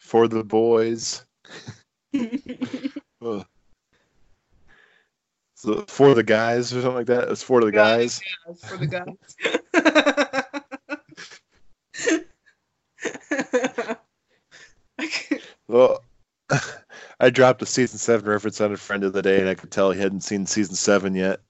For 0.00 0.26
the 0.28 0.44
boys. 0.44 1.24
So 5.62 5.84
for 5.88 6.14
the 6.14 6.22
guys 6.22 6.72
or 6.72 6.80
something 6.80 6.94
like 6.94 7.08
that. 7.08 7.28
It's 7.28 7.42
for 7.42 7.62
the 7.62 7.70
guys. 7.70 8.18
Yeah, 8.46 8.54
for 8.66 8.78
the 8.78 8.86
guys. 8.86 9.14
Well, 15.68 16.02
I 17.20 17.30
dropped 17.30 17.60
a 17.62 17.66
season 17.66 17.98
seven 17.98 18.28
reference 18.28 18.60
on 18.60 18.72
a 18.72 18.76
friend 18.76 19.04
of 19.04 19.12
the 19.12 19.22
day, 19.22 19.40
and 19.40 19.48
I 19.48 19.54
could 19.54 19.70
tell 19.70 19.90
he 19.90 20.00
hadn't 20.00 20.22
seen 20.22 20.46
season 20.46 20.74
seven 20.74 21.14
yet. 21.14 21.40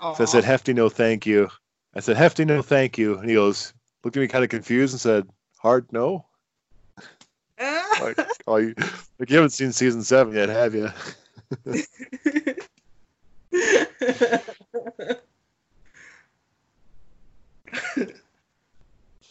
So 0.00 0.24
I 0.24 0.24
said, 0.24 0.42
"Hefty, 0.44 0.72
no, 0.72 0.88
thank 0.88 1.26
you." 1.26 1.48
I 1.94 2.00
said, 2.00 2.16
"Hefty, 2.16 2.44
no, 2.44 2.62
thank 2.62 2.98
you." 2.98 3.18
And 3.18 3.28
he 3.28 3.34
goes, 3.34 3.72
looked 4.02 4.16
at 4.16 4.20
me 4.20 4.26
kind 4.26 4.42
of 4.42 4.50
confused 4.50 4.94
and 4.94 5.00
said, 5.00 5.28
"Hard, 5.58 5.92
no." 5.92 6.26
Like, 8.00 8.18
oh, 8.46 8.56
you, 8.56 8.74
like 9.20 9.28
you 9.30 9.36
haven't 9.36 9.50
seen 9.50 9.70
season 9.70 10.02
seven 10.02 10.34
yet, 10.34 10.48
have 10.48 10.74
you? 10.74 10.88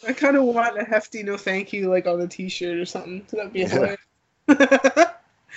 I 0.07 0.13
kind 0.13 0.37
of 0.37 0.43
want 0.43 0.79
a 0.79 0.83
hefty 0.85 1.23
no 1.23 1.37
thank 1.37 1.73
you 1.73 1.89
like 1.89 2.07
on 2.07 2.21
a 2.21 2.27
t-shirt 2.27 2.77
or 2.77 2.85
something. 2.85 3.25
That'd 3.31 3.51
be 3.51 3.61
Yeah. 3.61 3.95
hilarious. 4.47 5.07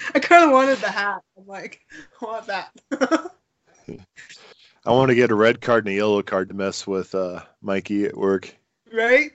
I 0.14 0.18
kind 0.18 0.44
of 0.44 0.50
wanted 0.50 0.78
the 0.78 0.90
hat. 0.90 1.22
I'm 1.36 1.46
like, 1.46 1.80
I 2.20 2.24
want 2.24 2.46
that. 2.46 2.70
I 4.86 4.92
want 4.92 5.08
to 5.08 5.14
get 5.14 5.30
a 5.30 5.34
red 5.34 5.60
card 5.60 5.86
and 5.86 5.94
a 5.94 5.96
yellow 5.96 6.22
card 6.22 6.48
to 6.48 6.54
mess 6.54 6.86
with 6.86 7.14
uh, 7.14 7.40
Mikey 7.62 8.04
at 8.04 8.16
work. 8.16 8.54
right? 8.92 9.32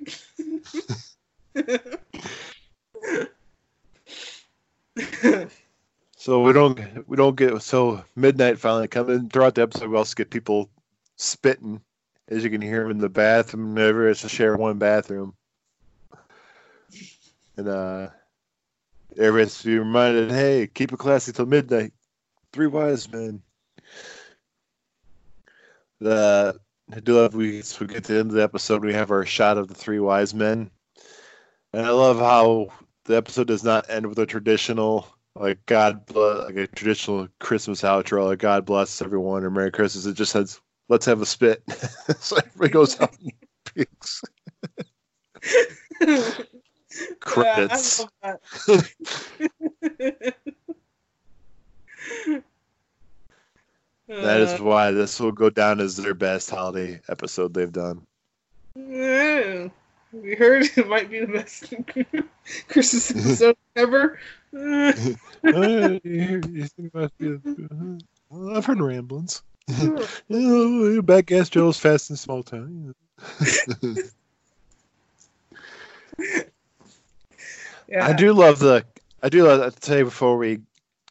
So 6.19 6.41
we 6.41 6.51
don't 6.51 7.07
we 7.07 7.15
don't 7.15 7.37
get 7.37 7.61
so 7.61 8.03
midnight 8.17 8.59
finally 8.59 8.89
coming 8.89 9.29
throughout 9.29 9.55
the 9.55 9.61
episode. 9.61 9.89
We 9.89 9.95
also 9.95 10.15
get 10.15 10.29
people 10.29 10.69
spitting, 11.15 11.79
as 12.27 12.43
you 12.43 12.49
can 12.49 12.61
hear 12.61 12.81
them 12.81 12.91
in 12.91 12.97
the 12.97 13.07
bathroom. 13.07 13.73
Never 13.73 14.09
it's 14.09 14.25
a 14.25 14.29
share 14.29 14.57
one 14.57 14.77
bathroom, 14.77 15.33
and 17.55 17.69
uh, 17.69 18.09
everybody 19.17 19.43
has 19.43 19.59
to 19.59 19.65
be 19.65 19.79
reminded, 19.79 20.31
hey, 20.31 20.67
keep 20.73 20.91
it 20.93 20.99
classy 20.99 21.31
till 21.31 21.45
midnight. 21.45 21.93
Three 22.51 22.67
wise 22.67 23.11
men. 23.11 23.41
The 25.99 26.59
I 26.91 26.99
do 26.99 27.15
love 27.15 27.35
we 27.35 27.61
we 27.79 27.87
get 27.87 28.05
to 28.05 28.13
the 28.13 28.19
end 28.19 28.29
of 28.29 28.35
the 28.35 28.43
episode. 28.43 28.83
We 28.83 28.93
have 28.93 29.11
our 29.11 29.25
shot 29.25 29.57
of 29.57 29.67
the 29.67 29.75
three 29.75 29.99
wise 29.99 30.33
men, 30.33 30.71
and 31.73 31.85
I 31.85 31.89
love 31.91 32.17
how 32.19 32.69
the 33.05 33.17
episode 33.17 33.47
does 33.47 33.63
not 33.63 33.89
end 33.89 34.07
with 34.07 34.17
a 34.17 34.25
traditional 34.25 35.07
like 35.35 35.63
God 35.65 36.05
bless, 36.05 36.45
like 36.45 36.55
a 36.55 36.67
traditional 36.67 37.27
Christmas 37.39 37.81
outro, 37.81 38.25
like 38.25 38.39
God 38.39 38.65
bless 38.65 39.01
everyone 39.01 39.43
or 39.43 39.51
Merry 39.51 39.71
Christmas. 39.71 40.05
It 40.05 40.15
just 40.15 40.31
says, 40.31 40.59
"Let's 40.87 41.05
have 41.05 41.21
a 41.21 41.25
spit." 41.25 41.63
so 42.19 42.37
everybody 42.37 42.71
goes 42.71 42.99
out 42.99 43.15
and 43.19 43.31
picks 43.75 44.23
credits. 47.19 48.05
Yeah, 48.23 48.35
that. 48.67 50.33
that 54.07 54.39
is 54.41 54.59
Uh, 54.59 54.63
why 54.63 54.91
this 54.91 55.19
will 55.19 55.31
go 55.31 55.49
down 55.49 55.79
as 55.79 55.95
their 55.97 56.13
best 56.13 56.49
holiday 56.49 56.99
episode 57.09 57.53
they've 57.53 57.71
done. 57.71 58.01
yeah. 58.75 59.67
we 60.11 60.35
heard 60.35 60.65
it 60.75 60.87
might 60.87 61.09
be 61.09 61.19
the 61.19 61.27
best 61.27 61.71
Christmas 62.69 63.11
episode 63.41 63.55
ever. 63.75 64.19
You- 64.51 65.17
you 65.43 66.67
think 66.67 66.91
it 66.91 66.93
must 66.93 67.17
be 67.17 67.27
a- 67.33 68.55
I've 68.55 68.65
heard 68.65 68.79
ramblings. 68.81 69.41
oh, 70.31 71.01
back 71.03 71.31
ass 71.31 71.49
Joe's 71.49 71.77
fast 71.79 72.09
and 72.09 72.17
small 72.17 72.41
town. 72.41 72.95
Yeah. 77.89 78.05
I 78.05 78.13
do 78.13 78.33
love 78.33 78.59
the. 78.59 78.85
I 79.21 79.29
do 79.29 79.43
love 79.43 79.75
to 79.75 79.85
say 79.85 80.03
before 80.03 80.37
we 80.37 80.61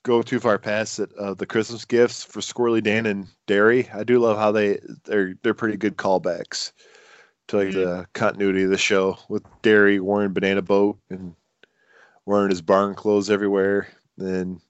go 0.02 0.22
too 0.22 0.40
far 0.40 0.58
past 0.58 0.98
it. 0.98 1.12
Uh, 1.18 1.34
the 1.34 1.46
Christmas 1.46 1.84
gifts 1.84 2.24
for 2.24 2.40
Squirrely 2.40 2.82
Dan 2.82 3.06
and 3.06 3.26
Derry. 3.46 3.88
I 3.92 4.04
do 4.04 4.18
love 4.18 4.38
how 4.38 4.52
they 4.52 4.78
they're 5.04 5.34
they're 5.42 5.54
pretty 5.54 5.76
good 5.76 5.96
callbacks 5.96 6.72
to 7.48 7.56
like 7.56 7.72
the 7.72 8.06
continuity 8.12 8.62
of 8.62 8.70
the 8.70 8.78
show 8.78 9.18
with 9.28 9.42
Derry 9.62 10.00
wearing 10.00 10.32
banana 10.32 10.62
boat 10.62 10.98
and 11.10 11.34
wearing 12.26 12.50
his 12.50 12.62
barn 12.62 12.94
clothes 12.94 13.30
everywhere. 13.30 13.88
Then 14.16 14.60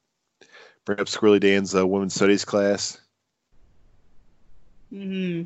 bring 0.84 1.00
up 1.00 1.06
Squirrely 1.06 1.40
Dan's 1.40 1.74
uh, 1.74 1.86
women's 1.86 2.14
studies 2.14 2.44
class. 2.44 3.00
hmm 4.90 5.42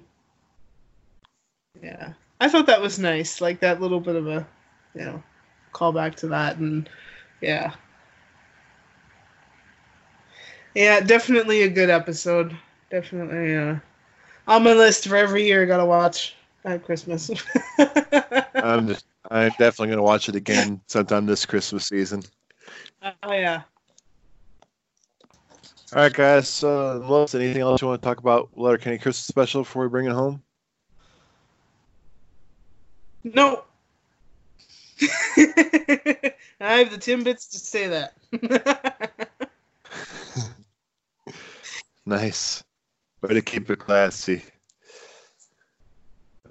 Yeah, 1.82 2.12
I 2.40 2.48
thought 2.48 2.66
that 2.66 2.80
was 2.80 2.98
nice. 2.98 3.40
Like 3.40 3.60
that 3.60 3.80
little 3.80 4.00
bit 4.00 4.16
of 4.16 4.26
a, 4.26 4.46
you 4.94 5.04
know, 5.04 5.22
callback 5.72 6.14
to 6.16 6.28
that, 6.28 6.56
and 6.58 6.88
yeah, 7.40 7.74
yeah, 10.74 11.00
definitely 11.00 11.62
a 11.62 11.68
good 11.68 11.90
episode. 11.90 12.56
Definitely 12.90 13.56
uh, 13.56 13.76
on 14.46 14.62
my 14.62 14.72
list 14.72 15.08
for 15.08 15.16
every 15.16 15.44
year. 15.44 15.62
I 15.62 15.66
gotta 15.66 15.84
watch 15.84 16.34
at 16.64 16.84
Christmas. 16.84 17.30
I'm 18.54 18.88
just, 18.88 19.06
I'm 19.30 19.50
definitely 19.50 19.88
gonna 19.88 20.02
watch 20.02 20.28
it 20.28 20.36
again 20.36 20.80
sometime 20.86 21.26
this 21.26 21.46
Christmas 21.46 21.86
season. 21.88 22.22
oh 23.02 23.32
yeah. 23.32 23.62
All 25.94 26.00
right, 26.02 26.12
guys. 26.12 26.64
Uh, 26.64 27.00
Melissa, 27.02 27.38
anything 27.38 27.60
else 27.60 27.82
you 27.82 27.88
want 27.88 28.00
to 28.00 28.06
talk 28.06 28.18
about 28.18 28.48
Letter 28.56 28.78
Letterkenny 28.78 28.96
Christmas 28.96 29.26
special 29.26 29.62
before 29.62 29.82
we 29.82 29.90
bring 29.90 30.06
it 30.06 30.12
home? 30.12 30.42
No. 33.24 33.64
I 36.60 36.78
have 36.78 36.90
the 36.90 36.98
Timbits 36.98 37.50
to 37.50 37.58
say 37.58 37.88
that. 37.88 38.14
Nice. 42.04 42.64
Way 43.20 43.34
to 43.34 43.42
keep 43.42 43.70
it 43.70 43.78
classy. 43.78 44.42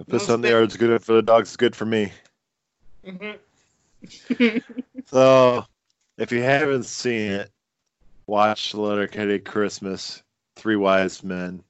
This 0.06 0.08
Most 0.08 0.30
on 0.30 0.40
the 0.40 0.48
yard's 0.48 0.76
good 0.76 1.02
for 1.04 1.12
the 1.12 1.22
dogs, 1.22 1.50
it's 1.50 1.56
good 1.56 1.76
for 1.76 1.84
me. 1.84 2.12
Mhm. 3.06 3.38
So, 5.06 5.64
if 6.16 6.32
you 6.32 6.42
haven't 6.42 6.84
seen 6.84 7.32
it, 7.32 7.50
watch 8.26 8.74
Letterkenny 8.74 9.38
Christmas, 9.40 10.22
Three 10.56 10.76
Wise 10.76 11.22
Men. 11.22 11.62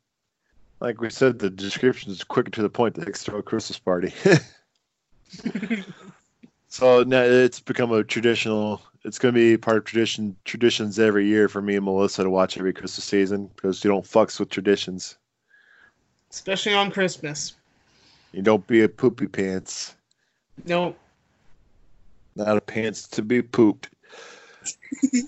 Like 0.80 1.00
we 1.00 1.10
said, 1.10 1.38
the 1.38 1.50
description 1.50 2.12
is 2.12 2.22
quick 2.22 2.52
to 2.52 2.62
the 2.62 2.70
point. 2.70 2.94
The 2.94 3.04
next 3.04 3.24
door 3.24 3.42
Christmas 3.42 3.78
party. 3.78 4.12
So 6.72 7.02
now 7.02 7.20
it's 7.20 7.60
become 7.60 7.92
a 7.92 8.02
traditional. 8.02 8.80
It's 9.04 9.18
going 9.18 9.34
to 9.34 9.38
be 9.38 9.58
part 9.58 9.76
of 9.76 9.84
tradition 9.84 10.34
traditions 10.46 10.98
every 10.98 11.26
year 11.26 11.46
for 11.46 11.60
me 11.60 11.76
and 11.76 11.84
Melissa 11.84 12.24
to 12.24 12.30
watch 12.30 12.56
every 12.56 12.72
Christmas 12.72 13.04
season 13.04 13.50
because 13.54 13.84
you 13.84 13.90
don't 13.90 14.06
fucks 14.06 14.40
with 14.40 14.48
traditions. 14.48 15.18
Especially 16.30 16.72
on 16.72 16.90
Christmas. 16.90 17.56
You 18.32 18.40
don't 18.40 18.66
be 18.66 18.80
a 18.80 18.88
poopy 18.88 19.26
pants. 19.26 19.96
No. 20.64 20.96
Not 22.36 22.56
a 22.56 22.62
pants 22.62 23.06
to 23.08 23.20
be 23.20 23.42
pooped. 23.42 23.90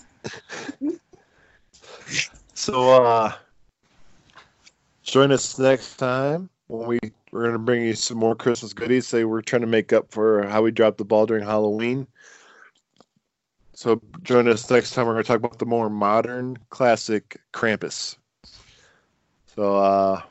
so 2.54 3.04
uh 3.04 3.32
join 5.02 5.30
us 5.30 5.58
next 5.58 5.96
time 5.96 6.48
when 6.68 6.88
we 6.88 6.98
we're 7.34 7.46
gonna 7.46 7.58
bring 7.58 7.82
you 7.82 7.94
some 7.94 8.16
more 8.16 8.36
Christmas 8.36 8.72
goodies. 8.72 9.08
Say 9.08 9.24
we're 9.24 9.42
trying 9.42 9.62
to 9.62 9.66
make 9.66 9.92
up 9.92 10.12
for 10.12 10.46
how 10.46 10.62
we 10.62 10.70
dropped 10.70 10.98
the 10.98 11.04
ball 11.04 11.26
during 11.26 11.42
Halloween. 11.42 12.06
So 13.72 14.00
join 14.22 14.46
us 14.46 14.70
next 14.70 14.92
time. 14.92 15.06
We're 15.06 15.14
gonna 15.14 15.24
talk 15.24 15.38
about 15.38 15.58
the 15.58 15.66
more 15.66 15.90
modern 15.90 16.56
classic 16.70 17.40
Krampus. 17.52 18.16
So 19.56 19.76
uh 19.76 20.22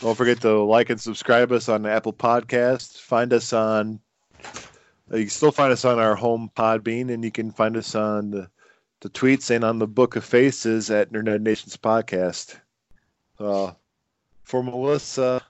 don't 0.00 0.16
forget 0.16 0.40
to 0.40 0.58
like 0.64 0.90
and 0.90 1.00
subscribe 1.00 1.52
us 1.52 1.68
on 1.68 1.86
Apple 1.86 2.12
Podcast. 2.12 3.00
Find 3.02 3.32
us 3.32 3.52
on 3.52 4.00
uh, 5.12 5.16
you 5.16 5.24
can 5.24 5.30
still 5.30 5.52
find 5.52 5.72
us 5.72 5.84
on 5.84 6.00
our 6.00 6.16
home 6.16 6.50
Podbean, 6.56 7.12
and 7.14 7.24
you 7.24 7.30
can 7.30 7.52
find 7.52 7.76
us 7.76 7.94
on 7.94 8.32
the, 8.32 8.50
the 9.00 9.08
tweets 9.10 9.54
and 9.54 9.64
on 9.64 9.78
the 9.78 9.86
Book 9.86 10.16
of 10.16 10.24
Faces 10.24 10.90
at 10.90 11.06
Internet 11.06 11.40
Nations 11.40 11.76
Podcast. 11.76 12.58
Uh, 13.38 13.72
for 14.42 14.62
Melissa, 14.62 15.40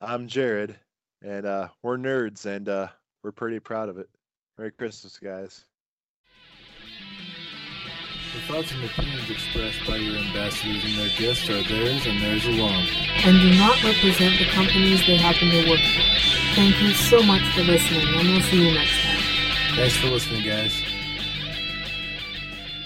I'm 0.00 0.28
Jared, 0.28 0.76
and 1.22 1.44
uh, 1.44 1.68
we're 1.82 1.96
nerds, 1.96 2.46
and 2.46 2.68
uh, 2.68 2.88
we're 3.22 3.32
pretty 3.32 3.58
proud 3.58 3.88
of 3.88 3.98
it. 3.98 4.08
Merry 4.56 4.70
Christmas, 4.70 5.18
guys. 5.18 5.64
The 8.34 8.40
thoughts 8.52 8.72
and 8.72 8.84
opinions 8.84 9.28
expressed 9.30 9.78
by 9.86 9.96
your 9.96 10.16
ambassadors 10.16 10.84
and 10.84 10.94
their 10.98 11.08
guests 11.18 11.48
are 11.48 11.62
theirs 11.62 12.06
and 12.06 12.22
theirs 12.22 12.46
alone. 12.46 12.86
and 13.24 13.40
do 13.40 13.58
not 13.58 13.82
represent 13.82 14.38
the 14.38 14.46
companies 14.50 15.04
they 15.06 15.16
happen 15.16 15.50
to 15.50 15.68
work 15.68 15.80
for. 15.80 16.54
Thank 16.54 16.80
you 16.80 16.90
so 16.92 17.22
much 17.22 17.42
for 17.54 17.62
listening, 17.62 18.06
and 18.06 18.28
we'll 18.28 18.42
see 18.42 18.68
you 18.68 18.74
next 18.74 19.00
time. 19.02 19.18
Thanks 19.74 19.96
for 19.96 20.08
listening, 20.08 20.44
guys. 20.44 20.80